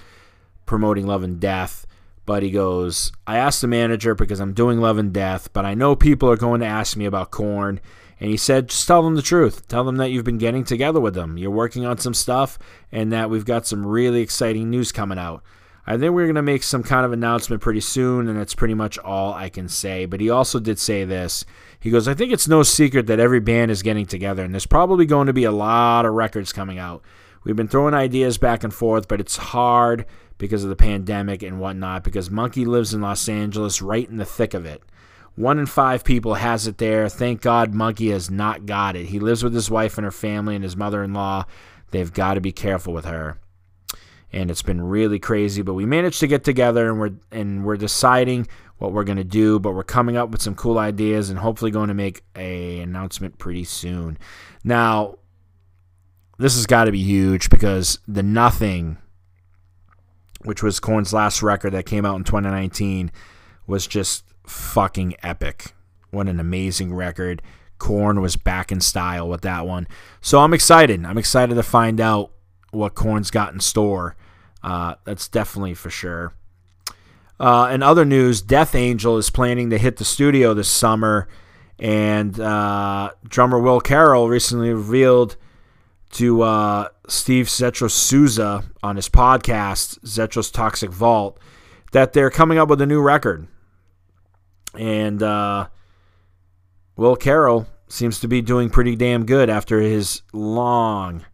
promoting 0.67 1.07
Love 1.07 1.23
and 1.23 1.39
Death, 1.39 1.87
but 2.25 2.43
he 2.43 2.51
goes, 2.51 3.13
I 3.27 3.37
asked 3.37 3.61
the 3.61 3.67
manager 3.67 4.15
because 4.15 4.41
I'm 4.41 4.55
doing 4.55 4.81
Love 4.81 4.97
and 4.97 5.13
Death, 5.13 5.53
but 5.53 5.67
I 5.67 5.75
know 5.75 5.95
people 5.95 6.31
are 6.31 6.37
going 6.37 6.61
to 6.61 6.67
ask 6.67 6.97
me 6.97 7.05
about 7.05 7.31
Korn. 7.31 7.81
And 8.19 8.31
he 8.31 8.39
said, 8.39 8.69
just 8.69 8.87
tell 8.87 9.03
them 9.03 9.17
the 9.17 9.23
truth. 9.23 9.69
Tell 9.69 9.85
them 9.85 9.97
that 9.97 10.11
you've 10.11 10.25
been 10.25 10.39
getting 10.39 10.65
together 10.65 11.01
with 11.01 11.15
them. 11.15 11.37
You're 11.37 11.51
working 11.51 11.85
on 11.85 11.99
some 11.99 12.15
stuff 12.15 12.59
and 12.91 13.13
that 13.13 13.29
we've 13.29 13.45
got 13.45 13.67
some 13.67 13.85
really 13.85 14.23
exciting 14.23 14.71
news 14.71 14.93
coming 14.93 15.19
out. 15.19 15.43
I 15.87 15.99
think 15.99 16.15
we're 16.15 16.25
going 16.25 16.37
to 16.37 16.43
make 16.43 16.63
some 16.63 16.83
kind 16.83 17.05
of 17.05 17.13
announcement 17.13 17.61
pretty 17.61 17.81
soon, 17.81 18.27
and 18.27 18.39
that's 18.39 18.55
pretty 18.55 18.73
much 18.73 18.99
all 18.99 19.35
I 19.35 19.51
can 19.51 19.69
say. 19.69 20.07
But 20.07 20.21
he 20.21 20.31
also 20.31 20.59
did 20.59 20.79
say 20.79 21.05
this. 21.05 21.45
He 21.85 21.91
goes, 21.91 22.09
I 22.09 22.15
think 22.15 22.33
it's 22.33 22.49
no 22.49 22.63
secret 22.63 23.09
that 23.09 23.21
every 23.21 23.41
band 23.41 23.71
is 23.71 23.83
getting 23.83 24.07
together, 24.07 24.43
and 24.43 24.55
there's 24.55 24.65
probably 24.65 25.05
going 25.05 25.27
to 25.27 25.35
be 25.35 25.45
a 25.45 25.53
lot 25.53 26.07
of 26.07 26.15
records 26.15 26.51
coming 26.51 26.79
out. 26.79 27.03
We've 27.45 27.57
been 27.57 27.69
throwing 27.69 27.93
ideas 27.93 28.39
back 28.39 28.65
and 28.65 28.73
forth, 28.73 29.07
but 29.07 29.21
it's 29.21 29.37
hard 29.37 30.07
because 30.39 30.65
of 30.65 30.71
the 30.71 30.77
pandemic 30.77 31.43
and 31.43 31.61
whatnot, 31.61 32.03
because 32.03 32.31
Monkey 32.31 32.65
lives 32.65 32.95
in 32.95 33.03
Los 33.03 33.29
Angeles 33.29 33.83
right 33.83 34.09
in 34.09 34.17
the 34.17 34.25
thick 34.25 34.55
of 34.55 34.65
it. 34.65 34.83
One 35.35 35.59
in 35.59 35.67
five 35.67 36.05
people 36.05 36.37
has 36.37 36.67
it 36.67 36.79
there. 36.79 37.07
Thank 37.11 37.43
God 37.43 37.75
Monkey 37.75 38.09
has 38.13 38.31
not 38.31 38.65
got 38.65 38.97
it. 38.97 39.09
He 39.09 39.21
lives 39.21 39.45
with 39.45 39.53
his 39.53 39.71
wife 39.71 39.99
and 39.99 40.07
her 40.07 40.11
family 40.11 40.55
and 40.55 40.65
his 40.65 40.79
mother 40.79 41.05
in 41.05 41.13
law. 41.13 41.45
They've 41.91 42.11
got 42.11 42.35
to 42.35 42.41
be 42.41 42.53
careful 42.53 42.95
with 42.95 43.05
her. 43.05 43.37
And 44.33 44.51
it's 44.51 44.63
been 44.63 44.81
really 44.81 45.19
crazy, 45.19 45.61
but 45.61 45.75
we 45.75 45.85
managed 45.85 46.21
to 46.21 46.27
get 46.27 46.45
together 46.45 46.89
and 46.89 46.99
we're 46.99 47.13
and 47.31 47.63
we're 47.63 47.77
deciding 47.77 48.49
what 48.79 48.93
we're 48.93 49.05
going 49.05 49.19
to 49.19 49.25
do, 49.25 49.59
but 49.59 49.73
we're 49.73 49.85
coming 49.85 50.17
up 50.17 50.31
with 50.31 50.43
some 50.43 50.55
cool 50.55 50.79
ideas 50.79 51.31
and 51.31 51.39
hopefully 51.39 51.71
going 51.71 51.89
to 51.89 51.95
make 51.95 52.25
a 52.37 52.81
announcement 52.81 53.39
pretty 53.39 53.65
soon. 53.65 54.19
Now, 54.63 55.19
this 56.39 56.55
has 56.57 56.67
got 56.67 56.85
to 56.85 56.93
be 56.93 57.03
huge 57.03 57.51
because 57.51 57.99
the 58.09 58.23
Nothing 58.23 58.99
which 60.45 60.63
was 60.63 60.79
Korn's 60.79 61.13
last 61.13 61.43
record 61.43 61.73
that 61.73 61.87
came 61.87 62.05
out 62.05 62.17
in 62.17 62.25
2019 62.25 63.11
was 63.67 63.87
just 63.87 64.25
fucking 64.47 65.17
epic. 65.23 65.75
What 66.11 66.29
an 66.29 66.39
amazing 66.39 66.95
record. 66.95 67.43
Korn 67.79 68.21
was 68.21 68.37
back 68.37 68.71
in 68.71 68.81
style 68.81 69.29
with 69.29 69.41
that 69.41 69.67
one. 69.67 69.89
So 70.21 70.41
I'm 70.41 70.55
excited. 70.55 71.05
I'm 71.05 71.19
excited 71.19 71.55
to 71.55 71.63
find 71.63 72.01
out 72.01 72.31
what 72.71 72.95
Korn's 72.95 73.31
got 73.31 73.53
in 73.53 73.61
store. 73.61 74.17
Uh, 74.63 74.95
that's 75.05 75.29
definitely 75.29 75.75
for 75.75 75.91
sure. 75.91 76.35
Uh, 77.45 77.69
in 77.69 77.83
other 77.83 78.07
news, 78.07 78.41
Death 78.41 78.75
Angel 78.75 79.19
is 79.19 79.29
planning 79.29 79.69
to 79.69 79.77
hit 79.77 79.99
the 79.99 80.05
studio 80.05 80.55
this 80.55 80.67
summer, 80.67 81.29
and 81.79 82.41
uh, 82.41 83.11
drummer 83.29 83.59
Will 83.59 83.83
Carroll 83.83 84.31
recently 84.31 84.73
revealed 84.73 85.37
to 86.13 86.41
uh, 86.41 86.89
Steve 87.07 87.49
Zetro 87.49 87.91
Souza 87.91 88.65
on 88.83 88.97
his 88.97 89.11
podcast, 89.11 89.99
Zetro's 90.07 90.51
Toxic 90.51 90.91
Vault, 90.91 91.39
that 91.93 92.15
they're 92.15 92.31
coming 92.31 92.57
up 92.57 92.71
with 92.71 92.81
a 92.81 92.87
new 92.87 93.03
record. 93.03 93.47
And 94.73 95.23
uh, 95.23 95.67
Will 96.97 97.15
Carroll 97.15 97.67
seems 97.89 98.21
to 98.21 98.27
be 98.27 98.41
doing 98.41 98.71
pretty 98.71 98.97
damn 98.97 99.27
good 99.27 99.51
after 99.51 99.83
his 99.83 100.23
long 100.33 101.27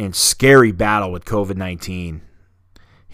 and 0.00 0.16
scary 0.16 0.72
battle 0.72 1.12
with 1.12 1.24
COVID 1.24 1.54
19. 1.54 2.22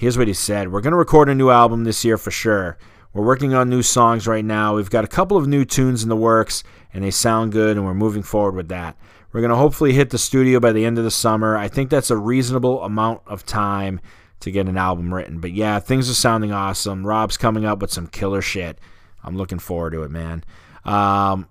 Here's 0.05 0.19
what 0.19 0.29
he 0.29 0.35
said 0.35 0.71
We're 0.71 0.83
going 0.83 0.91
to 0.91 0.99
record 0.99 1.31
a 1.31 1.35
new 1.35 1.49
album 1.49 1.85
this 1.85 2.05
year 2.05 2.19
for 2.19 2.31
sure. 2.31 2.77
We're 3.15 3.25
working 3.25 3.55
on 3.55 3.71
new 3.71 3.81
songs 3.81 4.27
right 4.27 4.45
now. 4.45 4.77
We've 4.77 4.91
got 4.91 5.03
a 5.03 5.09
couple 5.09 5.39
of 5.39 5.47
new 5.47 5.65
tunes 5.65 6.03
in 6.03 6.11
the 6.11 6.15
works, 6.15 6.63
and 6.93 7.03
they 7.03 7.11
sound 7.11 7.53
good, 7.53 7.79
and 7.79 7.87
we're 7.87 7.95
moving 7.95 8.23
forward 8.23 8.55
with 8.55 8.69
that. 8.69 8.99
We're 9.33 9.41
going 9.41 9.49
to 9.53 9.57
hopefully 9.57 9.95
hit 9.95 10.11
the 10.11 10.19
studio 10.19 10.61
by 10.61 10.73
the 10.73 10.85
end 10.85 10.99
of 10.99 11.05
the 11.05 11.11
summer. 11.11 11.57
I 11.57 11.69
think 11.69 11.89
that's 11.89 12.11
a 12.11 12.19
reasonable 12.19 12.83
amount 12.83 13.23
of 13.27 13.47
time 13.47 13.99
to 14.41 14.51
get 14.51 14.67
an 14.67 14.77
album 14.77 15.15
written. 15.15 15.41
But 15.41 15.53
yeah, 15.53 15.79
things 15.79 16.11
are 16.11 16.15
sounding 16.15 16.53
awesome. 16.53 17.07
Rob's 17.07 17.39
coming 17.39 17.65
up 17.65 17.81
with 17.81 17.91
some 17.91 18.07
killer 18.07 18.43
shit. 18.43 18.79
I'm 19.23 19.39
looking 19.39 19.59
forward 19.59 19.95
to 19.95 20.03
it, 20.03 20.11
man. 20.11 20.45
Um, 20.85 21.49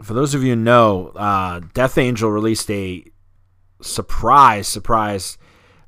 for 0.00 0.14
those 0.14 0.34
of 0.34 0.42
you 0.42 0.54
who 0.54 0.56
know, 0.56 1.08
uh, 1.08 1.60
Death 1.74 1.98
Angel 1.98 2.30
released 2.30 2.70
a 2.70 3.04
surprise, 3.82 4.68
surprise 4.68 5.36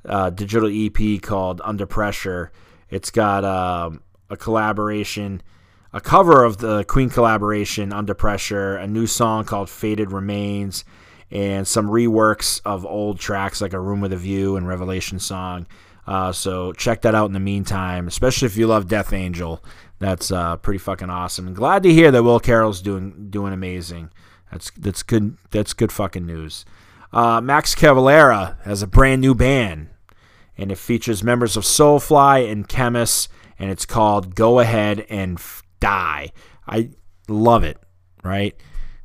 uh, 0.08 0.30
digital 0.30 0.70
EP 0.72 1.20
called 1.22 1.60
Under 1.64 1.86
Pressure. 1.86 2.50
It's 2.90 3.10
got 3.10 3.44
um, 3.44 4.02
a 4.30 4.36
collaboration, 4.36 5.42
a 5.92 6.00
cover 6.00 6.44
of 6.44 6.58
the 6.58 6.84
Queen 6.84 7.10
collaboration 7.10 7.92
Under 7.92 8.14
Pressure, 8.14 8.76
a 8.76 8.86
new 8.86 9.06
song 9.06 9.44
called 9.44 9.68
Faded 9.68 10.10
Remains, 10.10 10.84
and 11.30 11.68
some 11.68 11.88
reworks 11.88 12.60
of 12.64 12.86
old 12.86 13.20
tracks 13.20 13.60
like 13.60 13.72
A 13.72 13.80
Room 13.80 14.00
with 14.00 14.12
a 14.12 14.16
View 14.16 14.56
and 14.56 14.66
Revelation 14.66 15.18
Song. 15.18 15.66
Uh, 16.06 16.32
so 16.32 16.72
check 16.72 17.02
that 17.02 17.14
out 17.14 17.26
in 17.26 17.34
the 17.34 17.40
meantime, 17.40 18.08
especially 18.08 18.46
if 18.46 18.56
you 18.56 18.66
love 18.66 18.88
Death 18.88 19.12
Angel. 19.12 19.62
That's 19.98 20.32
uh, 20.32 20.56
pretty 20.56 20.78
fucking 20.78 21.10
awesome. 21.10 21.52
glad 21.52 21.82
to 21.82 21.92
hear 21.92 22.10
that 22.10 22.22
Will 22.22 22.40
Carroll's 22.40 22.80
doing 22.80 23.28
doing 23.30 23.52
amazing. 23.52 24.10
That's 24.50 24.70
that's 24.70 25.02
good. 25.02 25.36
That's 25.50 25.74
good 25.74 25.92
fucking 25.92 26.24
news. 26.24 26.64
Uh, 27.12 27.40
Max 27.40 27.74
Cavalera 27.74 28.60
has 28.62 28.82
a 28.82 28.86
brand 28.86 29.20
new 29.20 29.34
band, 29.34 29.88
and 30.58 30.70
it 30.72 30.76
features 30.76 31.22
members 31.22 31.56
of 31.56 31.62
Soulfly 31.62 32.50
and 32.50 32.68
Khemmis, 32.68 33.28
and 33.58 33.70
it's 33.70 33.86
called 33.86 34.34
Go 34.34 34.58
Ahead 34.58 35.06
and 35.08 35.38
F- 35.38 35.62
Die. 35.80 36.32
I 36.66 36.90
love 37.28 37.62
it. 37.64 37.78
Right 38.24 38.54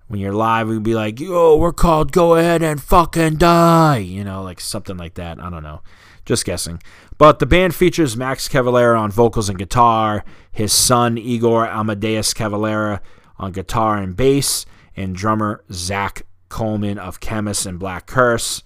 when 0.07 0.19
you're 0.19 0.33
live, 0.33 0.67
we'd 0.67 0.83
be 0.83 0.95
like, 0.95 1.19
"Yo, 1.19 1.55
we're 1.55 1.71
called 1.71 2.11
Go 2.11 2.35
Ahead 2.35 2.61
and 2.61 2.81
Fucking 2.81 3.35
Die," 3.37 3.97
you 3.97 4.23
know, 4.23 4.43
like 4.43 4.59
something 4.59 4.97
like 4.97 5.13
that. 5.15 5.39
I 5.39 5.49
don't 5.49 5.63
know. 5.63 5.81
Just 6.25 6.45
guessing. 6.45 6.81
But 7.17 7.39
the 7.39 7.45
band 7.45 7.75
features 7.75 8.17
Max 8.17 8.47
Cavalera 8.47 8.99
on 8.99 9.11
vocals 9.11 9.49
and 9.49 9.57
guitar, 9.57 10.23
his 10.51 10.73
son 10.73 11.17
Igor 11.17 11.67
Amadeus 11.67 12.33
Cavalera 12.33 12.99
on 13.37 13.51
guitar 13.51 13.97
and 13.97 14.15
bass, 14.15 14.65
and 14.95 15.15
drummer 15.15 15.63
Zach 15.71 16.23
Coleman 16.49 16.97
of 16.97 17.19
Khemmis 17.19 17.65
and 17.65 17.79
Black 17.79 18.05
Curse. 18.05 18.63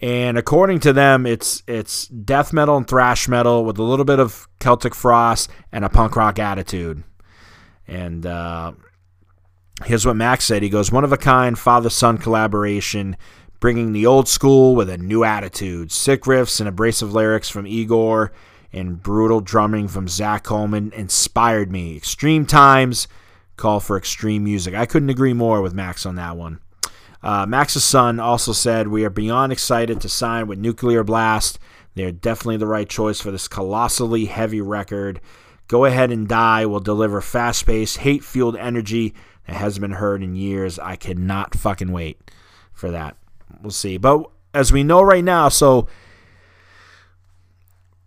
And 0.00 0.38
according 0.38 0.80
to 0.80 0.92
them, 0.92 1.26
it's 1.26 1.62
it's 1.66 2.08
death 2.08 2.52
metal 2.52 2.76
and 2.76 2.88
thrash 2.88 3.28
metal 3.28 3.64
with 3.64 3.78
a 3.78 3.82
little 3.82 4.06
bit 4.06 4.18
of 4.18 4.48
Celtic 4.58 4.94
frost 4.94 5.50
and 5.72 5.84
a 5.84 5.90
punk 5.90 6.16
rock 6.16 6.38
attitude. 6.38 7.04
And 7.86 8.24
uh, 8.24 8.72
here's 9.84 10.06
what 10.06 10.16
Max 10.16 10.44
said. 10.44 10.62
He 10.62 10.70
goes, 10.70 10.90
one 10.90 11.04
of 11.04 11.12
a 11.12 11.18
kind 11.18 11.58
father 11.58 11.90
son 11.90 12.16
collaboration, 12.16 13.16
bringing 13.58 13.92
the 13.92 14.06
old 14.06 14.26
school 14.26 14.74
with 14.74 14.88
a 14.88 14.96
new 14.96 15.22
attitude. 15.22 15.92
Sick 15.92 16.22
riffs 16.22 16.60
and 16.60 16.68
abrasive 16.68 17.12
lyrics 17.12 17.50
from 17.50 17.66
Igor 17.66 18.32
and 18.72 19.02
brutal 19.02 19.40
drumming 19.40 19.88
from 19.88 20.08
Zach 20.08 20.44
Coleman 20.44 20.92
inspired 20.94 21.70
me. 21.70 21.96
Extreme 21.96 22.46
times 22.46 23.08
call 23.56 23.80
for 23.80 23.98
extreme 23.98 24.44
music. 24.44 24.74
I 24.74 24.86
couldn't 24.86 25.10
agree 25.10 25.34
more 25.34 25.60
with 25.60 25.74
Max 25.74 26.06
on 26.06 26.14
that 26.14 26.36
one. 26.36 26.60
Uh, 27.22 27.46
Max's 27.46 27.84
son 27.84 28.18
also 28.18 28.52
said, 28.52 28.88
We 28.88 29.04
are 29.04 29.10
beyond 29.10 29.52
excited 29.52 30.00
to 30.00 30.08
sign 30.08 30.46
with 30.46 30.58
Nuclear 30.58 31.04
Blast. 31.04 31.58
They're 31.94 32.12
definitely 32.12 32.56
the 32.56 32.66
right 32.66 32.88
choice 32.88 33.20
for 33.20 33.30
this 33.30 33.48
colossally 33.48 34.26
heavy 34.26 34.60
record. 34.60 35.20
Go 35.68 35.84
Ahead 35.84 36.10
and 36.10 36.26
Die 36.26 36.66
will 36.66 36.80
deliver 36.80 37.20
fast 37.20 37.66
paced, 37.66 37.98
hate 37.98 38.24
fueled 38.24 38.56
energy 38.56 39.14
that 39.46 39.56
hasn't 39.56 39.82
been 39.82 39.92
heard 39.92 40.22
in 40.22 40.34
years. 40.34 40.78
I 40.78 40.96
cannot 40.96 41.54
fucking 41.54 41.92
wait 41.92 42.18
for 42.72 42.90
that. 42.90 43.16
We'll 43.60 43.70
see. 43.70 43.96
But 43.96 44.28
as 44.54 44.72
we 44.72 44.82
know 44.82 45.02
right 45.02 45.22
now, 45.22 45.48
so 45.48 45.86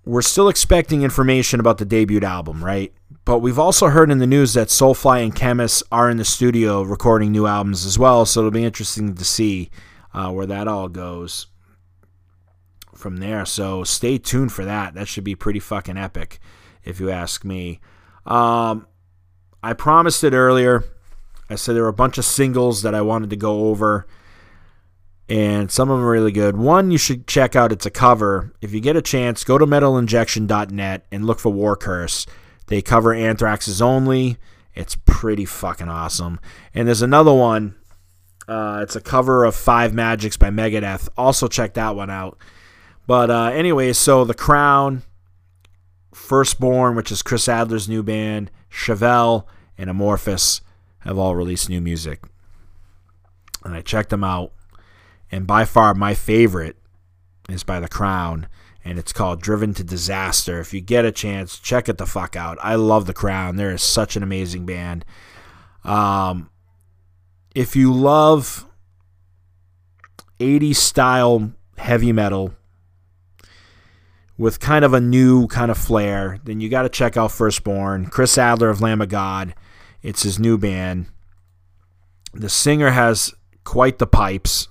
we're 0.05 0.21
still 0.21 0.49
expecting 0.49 1.01
information 1.01 1.59
about 1.59 1.77
the 1.77 1.85
debut 1.85 2.21
album, 2.21 2.63
right? 2.63 2.93
But 3.25 3.39
we've 3.39 3.59
also 3.59 3.87
heard 3.87 4.11
in 4.11 4.17
the 4.17 4.27
news 4.27 4.53
that 4.53 4.67
Soulfly 4.67 5.23
and 5.23 5.33
Khemmis 5.33 5.81
are 5.91 6.09
in 6.09 6.17
the 6.17 6.25
studio 6.25 6.81
recording 6.81 7.31
new 7.31 7.47
albums 7.47 7.85
as 7.85 7.97
well. 7.97 8.25
So 8.25 8.41
it'll 8.41 8.51
be 8.51 8.65
interesting 8.65 9.15
to 9.15 9.23
see 9.23 9.69
uh, 10.13 10.31
where 10.31 10.45
that 10.45 10.67
all 10.67 10.89
goes 10.89 11.47
from 12.93 13.17
there. 13.17 13.45
So 13.45 13.83
stay 13.83 14.17
tuned 14.17 14.51
for 14.51 14.65
that. 14.65 14.93
That 14.93 15.07
should 15.07 15.23
be 15.23 15.35
pretty 15.35 15.59
fucking 15.59 15.97
epic, 15.97 16.39
if 16.83 16.99
you 16.99 17.09
ask 17.09 17.45
me. 17.45 17.79
Um, 18.25 18.87
I 19.61 19.73
promised 19.73 20.23
it 20.23 20.33
earlier. 20.33 20.83
I 21.49 21.55
said 21.55 21.75
there 21.75 21.83
were 21.83 21.89
a 21.89 21.93
bunch 21.93 22.17
of 22.17 22.25
singles 22.25 22.81
that 22.81 22.95
I 22.95 23.01
wanted 23.01 23.29
to 23.29 23.35
go 23.37 23.67
over, 23.67 24.05
and 25.29 25.71
some 25.71 25.89
of 25.89 25.97
them 25.97 26.05
are 26.05 26.11
really 26.11 26.31
good. 26.31 26.57
One 26.57 26.91
you 26.91 26.97
should 26.97 27.27
check 27.27 27.55
out. 27.55 27.71
It's 27.71 27.85
a 27.85 27.91
cover. 27.91 28.53
If 28.61 28.73
you 28.73 28.81
get 28.81 28.95
a 28.95 29.01
chance, 29.01 29.43
go 29.43 29.57
to 29.57 29.65
metalinjection.net 29.65 31.05
and 31.11 31.25
look 31.25 31.39
for 31.39 31.49
War 31.51 31.75
Curse. 31.75 32.25
They 32.67 32.81
cover 32.81 33.13
Anthrax's 33.13 33.81
Only. 33.81 34.37
It's 34.75 34.95
pretty 35.05 35.45
fucking 35.45 35.89
awesome. 35.89 36.39
And 36.73 36.87
there's 36.87 37.01
another 37.01 37.33
one. 37.33 37.75
Uh, 38.47 38.81
it's 38.83 38.95
a 38.95 39.01
cover 39.01 39.45
of 39.45 39.55
Five 39.55 39.93
Magics 39.93 40.35
by 40.35 40.49
Megadeth. 40.49 41.07
Also 41.17 41.47
check 41.47 41.75
that 41.75 41.95
one 41.95 42.09
out. 42.09 42.37
But 43.07 43.29
uh, 43.29 43.51
anyway, 43.53 43.93
so 43.93 44.25
The 44.25 44.33
Crown, 44.33 45.03
Firstborne, 46.13 46.95
which 46.95 47.11
is 47.11 47.21
Chris 47.21 47.47
Adler's 47.47 47.87
new 47.87 48.03
band, 48.03 48.51
Chevelle, 48.71 49.45
and 49.77 49.89
Amorphis 49.89 50.61
have 50.99 51.17
all 51.17 51.35
released 51.35 51.69
new 51.69 51.81
music. 51.81 52.23
And 53.63 53.73
I 53.73 53.81
checked 53.81 54.09
them 54.09 54.23
out. 54.23 54.51
And 55.33 55.47
by 55.47 55.65
far 55.65 55.95
my 55.95 56.13
favorite 56.13 56.77
is 57.49 57.63
by 57.63 57.79
The 57.79 57.87
Crown 57.87 58.47
and 58.85 58.99
it's 58.99 59.11
called 59.11 59.41
Driven 59.41 59.73
to 59.73 59.83
Disaster. 59.83 60.59
If 60.59 60.75
you 60.75 60.79
get 60.79 61.05
a 61.05 61.11
chance, 61.11 61.57
check 61.57 61.89
it 61.89 61.97
the 61.97 62.05
fuck 62.05 62.35
out. 62.35 62.59
I 62.61 62.75
love 62.75 63.07
The 63.07 63.15
Crown. 63.15 63.55
They're 63.55 63.75
such 63.79 64.15
an 64.15 64.21
amazing 64.21 64.67
band. 64.67 65.05
Um, 65.83 66.51
if 67.55 67.75
you 67.75 67.91
love 67.91 68.67
80s 70.39 70.75
style 70.75 71.53
heavy 71.79 72.11
metal 72.11 72.53
with 74.37 74.59
kind 74.59 74.85
of 74.85 74.93
a 74.93 75.01
new 75.01 75.47
kind 75.47 75.71
of 75.71 75.79
flair, 75.79 76.37
then 76.43 76.61
you 76.61 76.69
got 76.69 76.83
to 76.83 76.89
check 76.89 77.17
out 77.17 77.31
Firstborne. 77.31 78.05
Chris 78.05 78.37
Adler 78.37 78.69
of 78.69 78.81
Lamb 78.81 79.01
of 79.01 79.09
God. 79.09 79.55
It's 80.03 80.21
his 80.21 80.37
new 80.37 80.59
band. 80.59 81.07
The 82.35 82.49
singer 82.49 82.91
has 82.91 83.33
quite 83.63 83.97
the 83.97 84.05
pipes. 84.05 84.67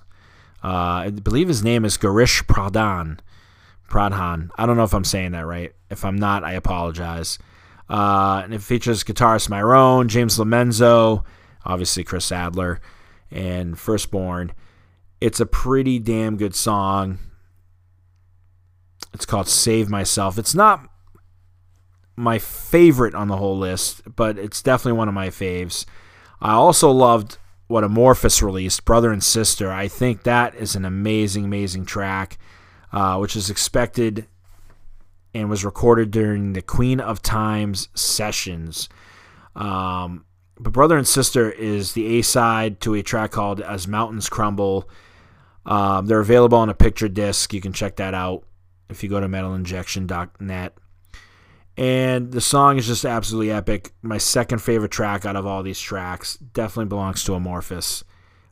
Uh, 0.62 1.06
I 1.06 1.10
believe 1.10 1.48
his 1.48 1.64
name 1.64 1.84
is 1.84 1.96
Garish 1.96 2.44
Pradhan. 2.44 3.18
Pradhan. 3.88 4.50
I 4.56 4.66
don't 4.66 4.76
know 4.76 4.84
if 4.84 4.94
I'm 4.94 5.04
saying 5.04 5.32
that 5.32 5.46
right. 5.46 5.72
If 5.90 6.04
I'm 6.04 6.16
not, 6.16 6.44
I 6.44 6.52
apologize. 6.52 7.38
Uh, 7.90 8.42
and 8.44 8.54
it 8.54 8.62
features 8.62 9.04
guitarist 9.04 9.48
Myrone, 9.48 10.06
James 10.06 10.38
Lomenzo, 10.38 11.24
obviously 11.64 12.04
Chris 12.04 12.32
Adler, 12.32 12.80
and 13.30 13.78
Firstborne. 13.78 14.52
It's 15.20 15.40
a 15.40 15.46
pretty 15.46 15.98
damn 15.98 16.36
good 16.36 16.54
song. 16.54 17.18
It's 19.12 19.26
called 19.26 19.48
Save 19.48 19.90
Myself. 19.90 20.38
It's 20.38 20.54
not 20.54 20.88
my 22.16 22.38
favorite 22.38 23.14
on 23.14 23.28
the 23.28 23.36
whole 23.36 23.58
list, 23.58 24.02
but 24.16 24.38
it's 24.38 24.62
definitely 24.62 24.96
one 24.98 25.08
of 25.08 25.14
my 25.14 25.28
faves. 25.28 25.84
I 26.40 26.52
also 26.52 26.90
loved 26.90 27.38
what 27.72 27.84
Amorphis 27.84 28.42
released, 28.42 28.84
Brother 28.84 29.10
and 29.10 29.24
Sister. 29.24 29.72
I 29.72 29.88
think 29.88 30.22
that 30.22 30.54
is 30.54 30.76
an 30.76 30.84
amazing, 30.84 31.44
amazing 31.44 31.86
track 31.86 32.38
uh, 32.92 33.16
which 33.16 33.34
is 33.34 33.50
expected 33.50 34.26
and 35.34 35.48
was 35.48 35.64
recorded 35.64 36.10
during 36.10 36.52
the 36.52 36.62
Queen 36.62 37.00
of 37.00 37.22
Times 37.22 37.88
sessions. 37.94 38.88
Um, 39.56 40.26
but 40.60 40.74
Brother 40.74 40.98
and 40.98 41.08
Sister 41.08 41.50
is 41.50 41.94
the 41.94 42.18
A 42.18 42.22
side 42.22 42.80
to 42.82 42.94
a 42.94 43.02
track 43.02 43.30
called 43.30 43.60
As 43.60 43.88
Mountains 43.88 44.28
Crumble. 44.28 44.88
Um, 45.64 46.06
they're 46.06 46.20
available 46.20 46.58
on 46.58 46.68
a 46.68 46.74
picture 46.74 47.08
disc. 47.08 47.54
You 47.54 47.60
can 47.60 47.72
check 47.72 47.96
that 47.96 48.14
out 48.14 48.44
if 48.90 49.02
you 49.02 49.08
go 49.08 49.20
to 49.20 49.28
metalinjection.net. 49.28 50.74
And 51.76 52.32
the 52.32 52.40
song 52.40 52.78
is 52.78 52.86
just 52.86 53.04
absolutely 53.04 53.50
epic. 53.50 53.92
My 54.02 54.18
second 54.18 54.60
favorite 54.60 54.90
track 54.90 55.24
out 55.24 55.36
of 55.36 55.46
all 55.46 55.62
these 55.62 55.80
tracks 55.80 56.36
definitely 56.36 56.88
belongs 56.88 57.24
to 57.24 57.32
Amorphis. 57.32 58.02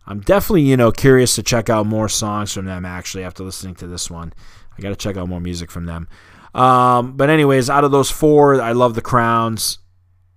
I'm 0.06 0.20
definitely, 0.20 0.62
you 0.62 0.76
know, 0.76 0.90
curious 0.90 1.35
to 1.35 1.42
check 1.42 1.68
out 1.68 1.87
more 1.87 2.09
songs 2.09 2.52
from 2.52 2.64
them 2.64 2.85
actually 2.85 3.24
after 3.24 3.44
listening 3.44 3.74
to 3.76 3.87
this 3.87 4.11
one. 4.11 4.33
I 4.76 4.80
got 4.80 4.88
to 4.88 4.96
check 4.96 5.16
out 5.16 5.28
more 5.28 5.40
music 5.40 5.70
from 5.70 5.85
them. 5.85 6.09
Um, 6.54 7.16
but 7.16 7.30
anyways, 7.30 7.70
out 7.70 7.85
of 7.85 7.90
those 7.90 8.11
four, 8.11 8.61
I 8.61 8.72
love 8.72 8.94
the 8.94 9.02
Crowns, 9.02 9.78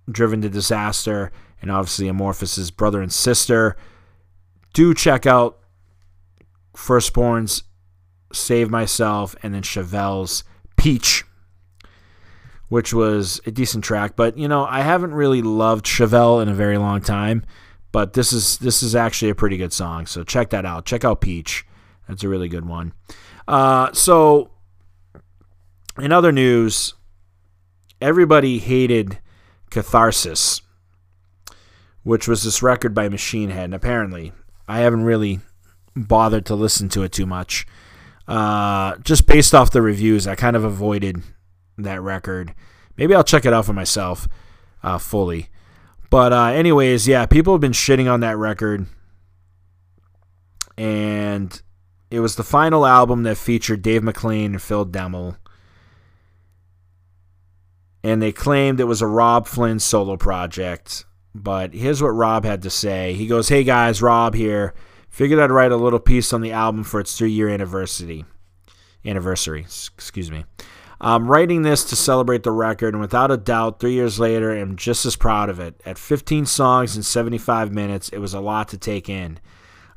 Driven 0.08 0.42
to 0.42 0.48
Disaster, 0.48 1.32
and 1.60 1.70
obviously 1.70 2.06
Amorphis' 2.06 2.74
brother 2.74 3.00
and 3.00 3.12
sister. 3.12 3.76
Do 4.74 4.92
check 4.94 5.26
out 5.26 5.58
Firstborne's 6.76 7.64
Save 8.32 8.70
Myself 8.70 9.34
and 9.42 9.54
then 9.54 9.62
Chevelle's 9.62 10.44
Peach, 10.76 11.24
which 12.74 12.92
was 12.92 13.40
a 13.46 13.52
decent 13.52 13.84
track. 13.84 14.16
But, 14.16 14.36
you 14.36 14.48
know, 14.48 14.64
I 14.64 14.80
haven't 14.80 15.14
really 15.14 15.42
loved 15.42 15.86
Chevelle 15.86 16.42
in 16.42 16.48
a 16.48 16.54
very 16.54 16.76
long 16.76 17.00
time. 17.02 17.44
But 17.92 18.14
this 18.14 18.32
is 18.32 18.58
this 18.58 18.82
is 18.82 18.96
actually 18.96 19.30
a 19.30 19.34
pretty 19.36 19.56
good 19.56 19.72
song, 19.72 20.06
so 20.06 20.24
check 20.24 20.50
that 20.50 20.66
out. 20.66 20.84
Check 20.84 21.04
out 21.04 21.20
Peach. 21.20 21.64
That's 22.08 22.24
a 22.24 22.28
really 22.28 22.48
good 22.48 22.66
one. 22.66 22.92
Uh, 23.46 23.92
so, 23.92 24.50
in 26.00 26.10
other 26.10 26.32
news, 26.32 26.94
everybody 28.00 28.58
hated 28.58 29.20
Catharsis, 29.70 30.60
which 32.02 32.26
was 32.26 32.42
this 32.42 32.60
record 32.60 32.92
by 32.92 33.08
Machine 33.08 33.50
Head. 33.50 33.66
And 33.66 33.74
apparently, 33.74 34.32
I 34.66 34.80
haven't 34.80 35.04
really 35.04 35.38
bothered 35.94 36.46
to 36.46 36.56
listen 36.56 36.88
to 36.88 37.04
it 37.04 37.12
too 37.12 37.26
much. 37.26 37.68
Uh, 38.26 38.96
just 39.04 39.28
based 39.28 39.54
off 39.54 39.70
the 39.70 39.80
reviews, 39.80 40.26
I 40.26 40.34
kind 40.34 40.56
of 40.56 40.64
avoided 40.64 41.22
that 41.78 42.00
record. 42.00 42.54
Maybe 42.96 43.14
I'll 43.14 43.24
check 43.24 43.44
it 43.44 43.52
out 43.52 43.64
for 43.64 43.72
myself 43.72 44.28
uh, 44.82 44.98
fully. 44.98 45.48
But 46.10 46.32
uh, 46.32 46.46
anyways, 46.46 47.08
yeah, 47.08 47.26
people 47.26 47.54
have 47.54 47.60
been 47.60 47.72
shitting 47.72 48.10
on 48.10 48.20
that 48.20 48.36
record, 48.36 48.86
and 50.78 51.60
it 52.10 52.20
was 52.20 52.36
the 52.36 52.44
final 52.44 52.86
album 52.86 53.24
that 53.24 53.36
featured 53.36 53.82
Dave 53.82 54.02
McClain 54.02 54.46
and 54.46 54.62
Phil 54.62 54.86
Demmel. 54.86 55.36
And 58.04 58.20
they 58.20 58.32
claimed 58.32 58.78
it 58.78 58.84
was 58.84 59.02
a 59.02 59.06
Rob 59.06 59.46
Flynn 59.46 59.80
solo 59.80 60.16
project. 60.16 61.06
But 61.34 61.72
here's 61.74 62.02
what 62.02 62.10
Rob 62.10 62.44
had 62.44 62.62
to 62.62 62.70
say. 62.70 63.14
He 63.14 63.26
goes, 63.26 63.48
Hey 63.48 63.64
guys, 63.64 64.02
Rob 64.02 64.34
here. 64.34 64.74
Figured 65.08 65.40
I'd 65.40 65.50
write 65.50 65.72
a 65.72 65.76
little 65.76 65.98
piece 65.98 66.32
on 66.32 66.40
the 66.40 66.52
album 66.52 66.84
for 66.84 67.00
its 67.00 67.16
three 67.16 67.30
year 67.30 67.48
anniversary. 67.48 68.24
Anniversary, 69.04 69.62
excuse 69.62 70.30
me. 70.30 70.44
I'm 71.06 71.30
writing 71.30 71.60
this 71.60 71.84
to 71.84 71.96
celebrate 71.96 72.44
the 72.44 72.50
record, 72.50 72.94
and 72.94 73.00
without 73.00 73.30
a 73.30 73.36
doubt, 73.36 73.78
three 73.78 73.92
years 73.92 74.18
later, 74.18 74.56
I'm 74.56 74.74
just 74.74 75.04
as 75.04 75.16
proud 75.16 75.50
of 75.50 75.60
it. 75.60 75.78
At 75.84 75.98
15 75.98 76.46
songs 76.46 76.96
in 76.96 77.02
75 77.02 77.70
minutes, 77.70 78.08
it 78.08 78.20
was 78.20 78.32
a 78.32 78.40
lot 78.40 78.68
to 78.68 78.78
take 78.78 79.10
in. 79.10 79.38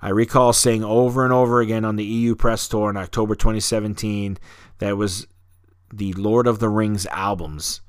I 0.02 0.10
recall 0.10 0.52
saying 0.52 0.84
over 0.84 1.24
and 1.24 1.32
over 1.32 1.62
again 1.62 1.86
on 1.86 1.96
the 1.96 2.04
EU 2.04 2.36
press 2.36 2.68
tour 2.68 2.90
in 2.90 2.98
October 2.98 3.36
2017 3.36 4.38
that 4.80 4.98
was 4.98 5.28
the 5.94 6.12
Lord 6.12 6.46
of 6.46 6.60
the 6.60 6.68
Rings 6.68 7.06
albums, 7.08 7.80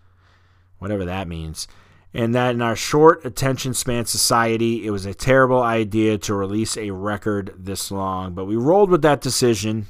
whatever 0.79 1.05
that 1.05 1.27
means. 1.27 1.67
and 2.15 2.35
that 2.37 2.55
in 2.55 2.63
our 2.63 2.77
short 2.77 3.25
attention 3.25 3.75
span 3.75 4.07
society, 4.07 4.87
it 4.87 4.91
was 4.91 5.07
a 5.07 5.13
terrible 5.13 5.61
idea 5.61 6.17
to 6.19 6.35
release 6.35 6.77
a 6.77 6.91
record 6.93 7.53
this 7.59 7.91
long. 7.91 8.33
But 8.33 8.47
we 8.47 8.57
rolled 8.57 8.91
with 8.91 9.03
that 9.03 9.21
decision. 9.21 9.89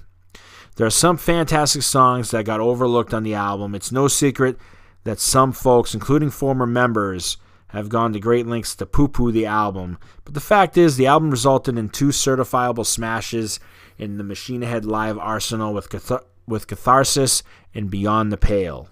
There 0.78 0.86
are 0.86 0.90
some 0.90 1.16
fantastic 1.16 1.82
songs 1.82 2.30
that 2.30 2.44
got 2.44 2.60
overlooked 2.60 3.12
on 3.12 3.24
the 3.24 3.34
album. 3.34 3.74
It's 3.74 3.90
no 3.90 4.06
secret 4.06 4.56
that 5.02 5.18
some 5.18 5.50
folks, 5.50 5.92
including 5.92 6.30
former 6.30 6.68
members, 6.68 7.36
have 7.70 7.88
gone 7.88 8.12
to 8.12 8.20
great 8.20 8.46
lengths 8.46 8.76
to 8.76 8.86
poo 8.86 9.08
poo 9.08 9.32
the 9.32 9.44
album. 9.44 9.98
But 10.24 10.34
the 10.34 10.40
fact 10.40 10.78
is, 10.78 10.96
the 10.96 11.08
album 11.08 11.32
resulted 11.32 11.76
in 11.76 11.88
two 11.88 12.10
certifiable 12.10 12.86
smashes 12.86 13.58
in 13.98 14.18
the 14.18 14.24
Machine 14.24 14.62
Head 14.62 14.84
Live 14.84 15.18
arsenal 15.18 15.74
with, 15.74 15.90
cath- 15.90 16.24
with 16.46 16.68
Catharsis 16.68 17.42
and 17.74 17.90
Beyond 17.90 18.30
the 18.30 18.36
Pale. 18.36 18.88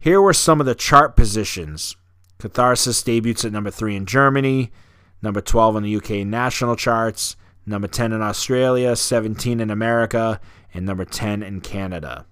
Here 0.00 0.22
were 0.22 0.32
some 0.32 0.58
of 0.58 0.64
the 0.64 0.74
chart 0.74 1.16
positions. 1.16 1.96
Catharsis 2.38 3.02
debuts 3.02 3.44
at 3.44 3.52
number 3.52 3.70
3 3.70 3.94
in 3.94 4.06
Germany, 4.06 4.72
number 5.20 5.42
12 5.42 5.76
on 5.76 5.82
the 5.82 5.96
UK 5.96 6.26
national 6.26 6.76
charts, 6.76 7.36
number 7.66 7.88
10 7.88 8.12
in 8.12 8.22
Australia, 8.22 8.94
17 8.96 9.60
in 9.60 9.70
America, 9.70 10.40
and 10.72 10.86
number 10.86 11.04
10 11.04 11.42
in 11.42 11.60
Canada. 11.60 12.26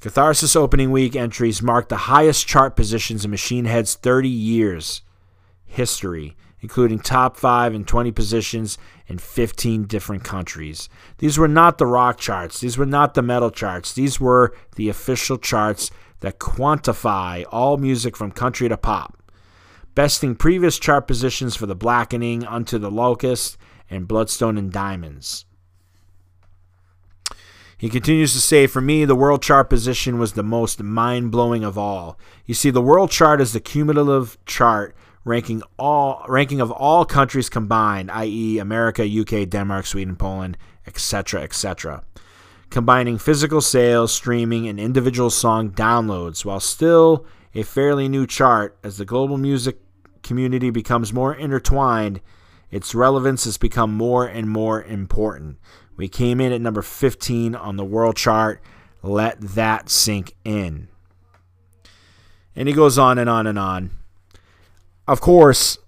Catharsis 0.00 0.56
opening 0.56 0.90
week 0.90 1.14
entries 1.14 1.60
marked 1.60 1.90
the 1.90 1.96
highest 1.96 2.46
chart 2.46 2.74
positions 2.74 3.24
in 3.24 3.30
Machine 3.30 3.66
Head's 3.66 3.94
30 3.94 4.30
years 4.30 5.02
history, 5.66 6.36
including 6.60 6.98
top 6.98 7.36
5 7.36 7.74
and 7.74 7.86
20 7.86 8.10
positions 8.10 8.78
in 9.06 9.18
15 9.18 9.84
different 9.84 10.24
countries. 10.24 10.88
These 11.18 11.38
were 11.38 11.48
not 11.48 11.78
the 11.78 11.86
rock 11.86 12.18
charts, 12.18 12.60
these 12.60 12.78
were 12.78 12.86
not 12.86 13.14
the 13.14 13.22
metal 13.22 13.50
charts, 13.50 13.92
these 13.92 14.18
were 14.18 14.54
the 14.76 14.88
official 14.88 15.38
charts 15.38 15.90
that 16.20 16.38
quantify 16.38 17.44
all 17.50 17.76
music 17.76 18.16
from 18.16 18.30
country 18.30 18.68
to 18.68 18.76
pop, 18.76 19.16
besting 19.94 20.34
previous 20.34 20.78
chart 20.78 21.06
positions 21.06 21.56
for 21.56 21.66
The 21.66 21.74
Blackening, 21.74 22.44
Unto 22.44 22.78
the 22.78 22.90
Locust, 22.90 23.56
and 23.90 24.08
Bloodstone 24.08 24.56
and 24.56 24.72
Diamonds. 24.72 25.44
He 27.76 27.88
continues 27.88 28.32
to 28.34 28.40
say, 28.40 28.66
For 28.66 28.80
me, 28.80 29.04
the 29.04 29.14
world 29.14 29.42
chart 29.42 29.68
position 29.68 30.18
was 30.18 30.34
the 30.34 30.42
most 30.42 30.82
mind 30.82 31.30
blowing 31.30 31.64
of 31.64 31.76
all. 31.76 32.18
You 32.46 32.54
see, 32.54 32.70
the 32.70 32.82
world 32.82 33.10
chart 33.10 33.40
is 33.40 33.52
the 33.52 33.60
cumulative 33.60 34.38
chart 34.46 34.94
ranking 35.24 35.62
all 35.78 36.24
ranking 36.28 36.60
of 36.60 36.70
all 36.70 37.04
countries 37.04 37.48
combined, 37.48 38.10
i.e., 38.10 38.58
America, 38.58 39.04
UK, 39.04 39.48
Denmark, 39.48 39.86
Sweden, 39.86 40.16
Poland, 40.16 40.56
etc., 40.86 41.42
etc 41.42 42.04
combining 42.70 43.18
physical 43.18 43.60
sales, 43.60 44.12
streaming, 44.12 44.68
and 44.68 44.80
individual 44.80 45.28
song 45.28 45.70
downloads, 45.70 46.44
while 46.44 46.60
still 46.60 47.26
a 47.52 47.62
fairly 47.62 48.08
new 48.08 48.26
chart 48.26 48.78
as 48.82 48.96
the 48.96 49.04
global 49.04 49.36
music 49.36 49.78
community 50.22 50.70
becomes 50.70 51.12
more 51.12 51.34
intertwined, 51.34 52.20
its 52.70 52.94
relevance 52.94 53.44
has 53.44 53.58
become 53.58 53.92
more 53.92 54.26
and 54.26 54.48
more 54.48 54.82
important. 54.82 55.58
We 55.96 56.08
came 56.08 56.40
in 56.40 56.52
at 56.52 56.60
number 56.60 56.82
15 56.82 57.54
on 57.54 57.76
the 57.76 57.84
world 57.84 58.16
chart. 58.16 58.62
Let 59.02 59.40
that 59.40 59.90
sink 59.90 60.34
in. 60.44 60.88
And 62.54 62.68
he 62.68 62.74
goes 62.74 62.98
on 62.98 63.18
and 63.18 63.28
on 63.28 63.46
and 63.46 63.58
on. 63.58 63.90
Of 65.06 65.20
course, 65.20 65.78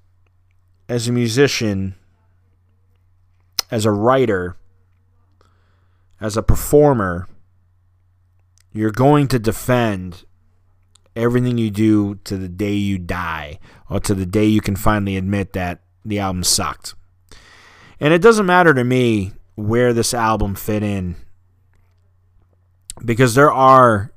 as 0.89 1.07
a 1.07 1.13
musician, 1.13 1.95
as 3.71 3.85
a 3.85 3.91
writer, 3.91 4.57
as 6.21 6.37
a 6.37 6.43
performer, 6.43 7.29
you're 8.73 8.91
going 8.91 9.29
to 9.29 9.39
defend 9.39 10.25
everything 11.15 11.59
you 11.59 11.71
do 11.71 12.17
to 12.25 12.37
the 12.37 12.49
day 12.49 12.73
you 12.73 12.99
die 12.99 13.59
or 13.91 14.01
to 14.01 14.15
the 14.15 14.27
day 14.27 14.47
you 14.47 14.61
can 14.61 14.77
finally 14.77 15.17
admit 15.17 15.53
that 15.53 15.82
the 16.05 16.19
album 16.19 16.45
sucked. 16.45 16.95
And 18.01 18.13
it 18.13 18.23
doesn't 18.23 18.47
matter 18.47 18.75
to 18.75 18.85
me 18.85 19.33
where 19.55 19.93
this 19.93 20.13
album 20.15 20.55
fit 20.55 20.83
in 20.83 21.17
because 23.05 23.35
there 23.35 23.53
are 23.53 24.13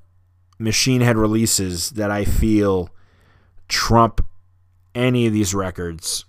Machine 0.58 1.02
Head 1.02 1.18
releases 1.18 1.92
that 1.92 2.12
I 2.12 2.26
feel 2.26 2.90
trump 3.68 4.26
any 4.94 5.28
of 5.28 5.34
these 5.34 5.54
records 5.54 6.26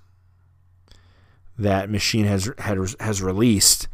that 1.59 1.89
Machine 1.89 2.25
has 2.25 2.51
has, 2.59 2.97
has 3.01 3.23
released 3.23 3.89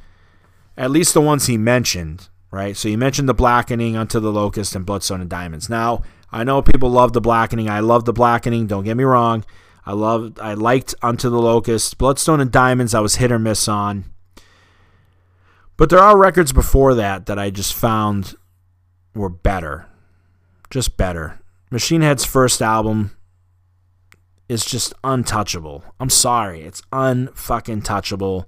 at 0.76 0.90
least 0.90 1.14
the 1.14 1.20
ones 1.20 1.46
he 1.46 1.58
mentioned, 1.58 2.28
right? 2.50 2.76
So 2.76 2.88
he 2.88 2.96
mentioned 2.96 3.28
the 3.28 3.34
blackening 3.34 3.96
unto 3.96 4.18
the 4.20 4.32
locust 4.32 4.74
and 4.74 4.86
bloodstone 4.86 5.20
and 5.20 5.28
diamonds. 5.28 5.68
Now, 5.68 6.02
I 6.30 6.44
know 6.44 6.62
people 6.62 6.88
love 6.88 7.12
the 7.12 7.20
blackening. 7.20 7.68
I 7.68 7.80
love 7.80 8.06
the 8.06 8.12
blackening. 8.12 8.66
Don't 8.66 8.84
get 8.84 8.96
me 8.96 9.04
wrong. 9.04 9.44
I 9.84 9.92
loved 9.92 10.38
I 10.40 10.54
liked 10.54 10.94
Unto 11.02 11.28
the 11.28 11.40
Locust. 11.40 11.98
Bloodstone 11.98 12.40
and 12.40 12.50
Diamonds 12.50 12.94
I 12.94 13.00
was 13.00 13.16
hit 13.16 13.32
or 13.32 13.38
miss 13.38 13.68
on. 13.68 14.04
But 15.76 15.90
there 15.90 15.98
are 15.98 16.18
records 16.18 16.52
before 16.52 16.94
that 16.94 17.26
that 17.26 17.38
I 17.38 17.50
just 17.50 17.74
found 17.74 18.36
were 19.14 19.28
better. 19.28 19.86
Just 20.70 20.96
better. 20.96 21.40
Machine 21.70 22.02
Head's 22.02 22.24
first 22.24 22.62
album 22.62 23.16
is 24.48 24.64
just 24.64 24.92
untouchable. 25.02 25.84
I'm 25.98 26.10
sorry. 26.10 26.62
It's 26.62 26.82
unfucking 26.92 27.82
touchable. 27.82 28.44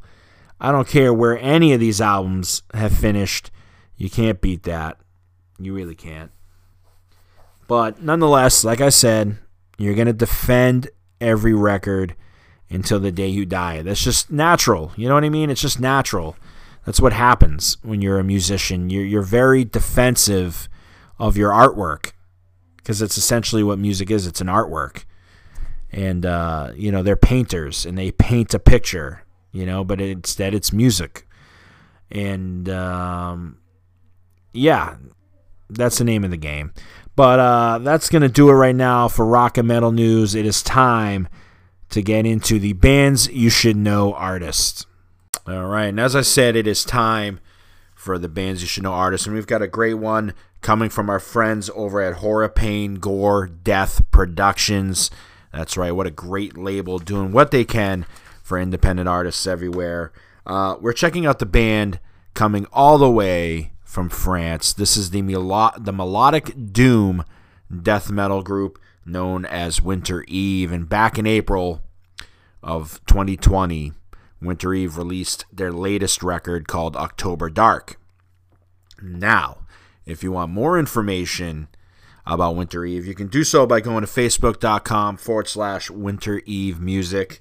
I 0.61 0.71
don't 0.71 0.89
care 0.89 1.13
where 1.13 1.39
any 1.39 1.73
of 1.73 1.81
these 1.81 2.01
albums 2.01 2.63
have 2.75 2.93
finished. 2.93 3.51
You 3.97 4.11
can't 4.11 4.41
beat 4.41 4.65
that. 4.65 4.99
You 5.59 5.75
really 5.75 5.95
can't. 5.95 6.31
But 7.67 8.03
nonetheless, 8.03 8.65
like 8.65 8.81
I 8.81 8.91
said, 8.91 9.39
you're 9.79 9.95
going 9.95 10.07
to 10.07 10.13
defend 10.13 10.91
every 11.25 11.55
record 11.55 12.15
until 12.71 13.01
the 13.01 13.13
day 13.13 13.29
you 13.29 13.47
die. 13.47 13.83
That's 13.83 14.03
just 14.03 14.31
natural. 14.31 14.93
You 14.97 15.09
know 15.09 15.15
what 15.15 15.25
I 15.25 15.29
mean? 15.29 15.51
It's 15.51 15.61
just 15.61 15.81
natural. 15.81 16.37
That's 16.85 17.01
what 17.01 17.13
happens 17.13 17.79
when 17.83 18.03
you're 18.03 18.19
a 18.19 18.25
musician. 18.25 18.91
You're, 18.91 19.05
you're 19.05 19.23
very 19.23 19.65
defensive 19.65 20.69
of 21.19 21.37
your 21.37 21.51
artwork 21.51 22.13
because 22.77 23.01
it's 23.01 23.17
essentially 23.17 23.63
what 23.63 23.79
music 23.79 24.11
is 24.11 24.27
it's 24.27 24.41
an 24.41 24.49
artwork. 24.49 25.05
And, 25.91 26.27
uh, 26.27 26.73
you 26.75 26.91
know, 26.91 27.03
they're 27.03 27.17
painters 27.17 27.87
and 27.87 27.97
they 27.97 28.11
paint 28.11 28.53
a 28.53 28.59
picture 28.59 29.25
you 29.55 29.65
know, 29.65 29.85
but 29.85 30.01
instead 30.01 30.53
it's 30.53 30.73
music. 30.73 31.27
And 32.11 32.69
um, 32.69 33.59
yeah, 34.53 34.97
that's 35.71 35.97
the 35.97 36.05
name 36.05 36.25
of 36.25 36.31
the 36.31 36.37
game. 36.37 36.75
But 37.17 37.39
uh, 37.39 37.79
that's 37.79 38.09
going 38.09 38.23
to 38.23 38.29
do 38.29 38.49
it 38.51 38.55
right 38.55 38.75
now 38.75 39.09
for 39.09 39.25
rock 39.25 39.57
and 39.57 39.69
metal 39.69 39.93
news. 39.93 40.35
It 40.35 40.47
is 40.47 40.63
time 40.63 41.29
to 41.91 42.03
get 42.03 42.27
into 42.27 42.59
the 42.59 42.73
bands 42.73 43.29
you 43.29 43.51
should 43.51 43.77
know 43.77 44.15
artists. 44.15 44.87
All 45.47 45.67
right, 45.67 45.87
and 45.87 46.01
as 46.01 46.17
I 46.17 46.23
said, 46.23 46.57
it 46.57 46.67
is 46.67 46.85
time 46.85 47.39
for 47.95 48.19
the 48.19 48.29
bands 48.29 48.63
you 48.63 48.69
should 48.69 48.83
know 48.83 48.93
artists, 48.93 49.27
and 49.27 49.35
we've 49.35 49.47
got 49.47 49.63
a 49.63 49.69
great 49.69 49.95
one 49.95 50.33
coming 50.63 50.89
from 50.89 51.11
our 51.11 51.21
friends 51.21 51.71
over 51.75 52.01
at 52.01 52.15
Horror 52.15 52.49
Pain 52.49 52.95
Gore 52.95 53.47
Death 53.47 54.11
Productions. 54.11 55.11
That's 55.53 55.77
right, 55.77 55.93
what 55.93 56.07
a 56.07 56.11
great 56.11 56.57
label 56.57 56.99
doing 56.99 57.31
what 57.31 57.51
they 57.51 57.65
can 57.65 58.07
for 58.43 58.59
independent 58.59 59.09
artists 59.09 59.47
everywhere. 59.47 60.13
Uh, 60.47 60.77
we're 60.81 60.95
checking 60.95 61.27
out 61.27 61.39
the 61.39 61.47
band 61.47 62.01
coming 62.33 62.67
all 62.73 62.99
the 62.99 63.11
way 63.11 63.74
from 63.95 64.11
France. 64.11 64.73
This 64.73 64.97
is 64.97 65.11
the, 65.11 65.23
melo- 65.23 65.73
the 65.79 65.93
melodic 65.93 66.73
doom 66.73 67.25
death 67.83 68.11
metal 68.11 68.43
group 68.43 68.81
known 69.07 69.45
as 69.45 69.81
Wintereve. 69.81 70.73
And 70.73 70.89
back 70.89 71.19
in 71.19 71.27
April 71.27 71.83
of 72.63 73.01
2020, 73.07 73.93
Wintereve 74.43 74.97
released 74.97 75.45
their 75.53 75.73
latest 75.73 76.23
record 76.23 76.67
called 76.67 76.97
October 76.97 77.49
Dark. 77.49 78.01
Now, 79.01 79.59
if 80.05 80.23
you 80.23 80.33
want 80.33 80.51
more 80.51 80.79
information 80.79 81.69
about 82.27 82.57
Wintereve, 82.57 83.05
you 83.05 83.15
can 83.15 83.29
do 83.29 83.45
so 83.45 83.67
by 83.67 83.81
going 83.81 84.05
to 84.05 84.11
facebook.com 84.11 85.19
forward 85.19 85.49
slash 85.49 85.89
Wintereve 85.89 86.81
Music 86.81 87.41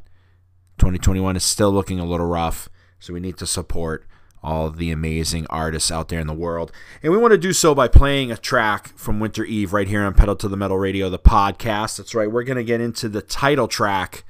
2021 0.79 1.37
is 1.37 1.45
still 1.45 1.71
looking 1.73 1.99
a 2.01 2.05
little 2.05 2.27
rough. 2.27 2.69
So 2.99 3.13
we 3.13 3.21
need 3.21 3.37
to 3.39 3.47
support 3.47 4.07
all 4.45 4.71
the 4.71 4.91
amazing 4.91 5.47
artists 5.49 5.91
out 5.91 6.09
there 6.09 6.21
in 6.21 6.27
the 6.27 6.35
world. 6.35 6.71
And 7.03 7.11
we 7.11 7.19
want 7.19 7.33
to 7.33 7.39
do 7.39 7.53
so 7.53 7.75
by 7.75 7.89
playing 7.89 8.31
a 8.31 8.37
track 8.37 8.89
from 8.97 9.19
Wintereve 9.19 9.73
right 9.73 9.89
here 9.89 10.05
on 10.05 10.15
Pedal 10.15 10.37
to 10.37 10.49
the 10.49 10.57
Metal 10.57 10.79
Radio, 10.79 11.09
the 11.09 11.19
podcast. 11.19 11.97
That's 11.97 12.15
right, 12.15 12.31
we're 12.31 12.45
going 12.45 12.59
to 12.59 12.65
get 12.65 12.81
into 12.81 13.09
the 13.09 13.23
title 13.23 13.67
track. 13.67 14.25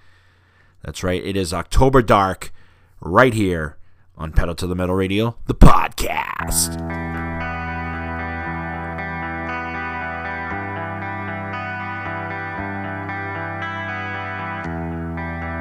That's 0.82 1.02
right, 1.02 1.22
it 1.22 1.36
is 1.36 1.52
October 1.52 2.00
Dark 2.00 2.52
right 3.00 3.34
here 3.34 3.76
on 4.16 4.32
Pedal 4.32 4.54
to 4.54 4.66
the 4.68 4.76
Metal 4.76 4.94
Radio, 4.94 5.36
the 5.46 5.54
podcast. 5.54 6.80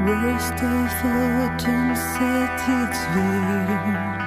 Waste 0.06 0.62
of 0.62 0.90
set 1.96 2.60
its 2.68 4.23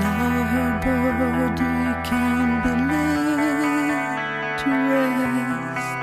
Now 0.00 0.42
her 0.52 0.72
body 0.84 1.76
can 2.08 2.46
be 2.62 2.72
laid 2.90 4.58
to 4.60 4.70
rest. 4.90 6.02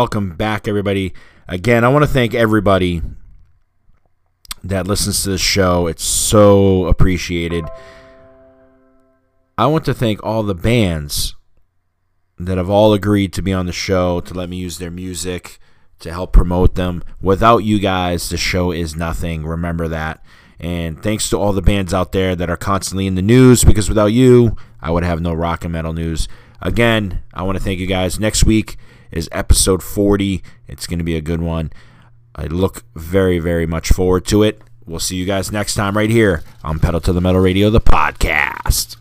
Welcome 0.00 0.34
back, 0.34 0.66
everybody. 0.66 1.12
Again, 1.46 1.84
I 1.84 1.88
want 1.88 2.04
to 2.04 2.10
thank 2.10 2.32
everybody 2.32 3.02
that 4.64 4.86
listens 4.86 5.22
to 5.24 5.28
the 5.28 5.36
show. 5.36 5.88
It's 5.88 6.02
so 6.02 6.86
appreciated. 6.86 7.66
I 9.58 9.66
want 9.66 9.84
to 9.84 9.92
thank 9.92 10.24
all 10.24 10.42
the 10.42 10.54
bands 10.54 11.36
that 12.38 12.56
have 12.56 12.70
all 12.70 12.94
agreed 12.94 13.34
to 13.34 13.42
be 13.42 13.52
on 13.52 13.66
the 13.66 13.72
show, 13.72 14.22
to 14.22 14.32
let 14.32 14.48
me 14.48 14.56
use 14.56 14.78
their 14.78 14.90
music, 14.90 15.58
to 15.98 16.10
help 16.10 16.32
promote 16.32 16.76
them. 16.76 17.04
Without 17.20 17.58
you 17.58 17.78
guys, 17.78 18.30
the 18.30 18.38
show 18.38 18.72
is 18.72 18.96
nothing. 18.96 19.44
Remember 19.44 19.86
that. 19.86 20.24
And 20.58 21.02
thanks 21.02 21.28
to 21.28 21.38
all 21.38 21.52
the 21.52 21.60
bands 21.60 21.92
out 21.92 22.12
there 22.12 22.34
that 22.34 22.48
are 22.48 22.56
constantly 22.56 23.06
in 23.06 23.16
the 23.16 23.22
news, 23.22 23.64
because 23.64 23.90
without 23.90 24.14
you, 24.14 24.56
I 24.80 24.92
would 24.92 25.04
have 25.04 25.20
no 25.20 25.34
rock 25.34 25.62
and 25.62 25.74
metal 25.74 25.92
news. 25.92 26.26
Again, 26.62 27.22
I 27.34 27.42
want 27.42 27.58
to 27.58 27.62
thank 27.62 27.80
you 27.80 27.86
guys. 27.86 28.18
Next 28.18 28.44
week 28.44 28.78
is 29.10 29.28
episode 29.32 29.82
40. 29.82 30.42
It's 30.68 30.86
going 30.86 30.98
to 30.98 31.04
be 31.04 31.16
a 31.16 31.20
good 31.20 31.40
one. 31.40 31.72
I 32.34 32.46
look 32.46 32.84
very, 32.94 33.38
very 33.38 33.66
much 33.66 33.88
forward 33.88 34.24
to 34.26 34.42
it. 34.42 34.62
We'll 34.86 35.00
see 35.00 35.16
you 35.16 35.24
guys 35.24 35.52
next 35.52 35.74
time 35.74 35.96
right 35.96 36.10
here 36.10 36.42
on 36.64 36.78
Pedal 36.78 37.00
to 37.02 37.12
the 37.12 37.20
Metal 37.20 37.40
Radio, 37.40 37.70
the 37.70 37.80
podcast. 37.80 38.96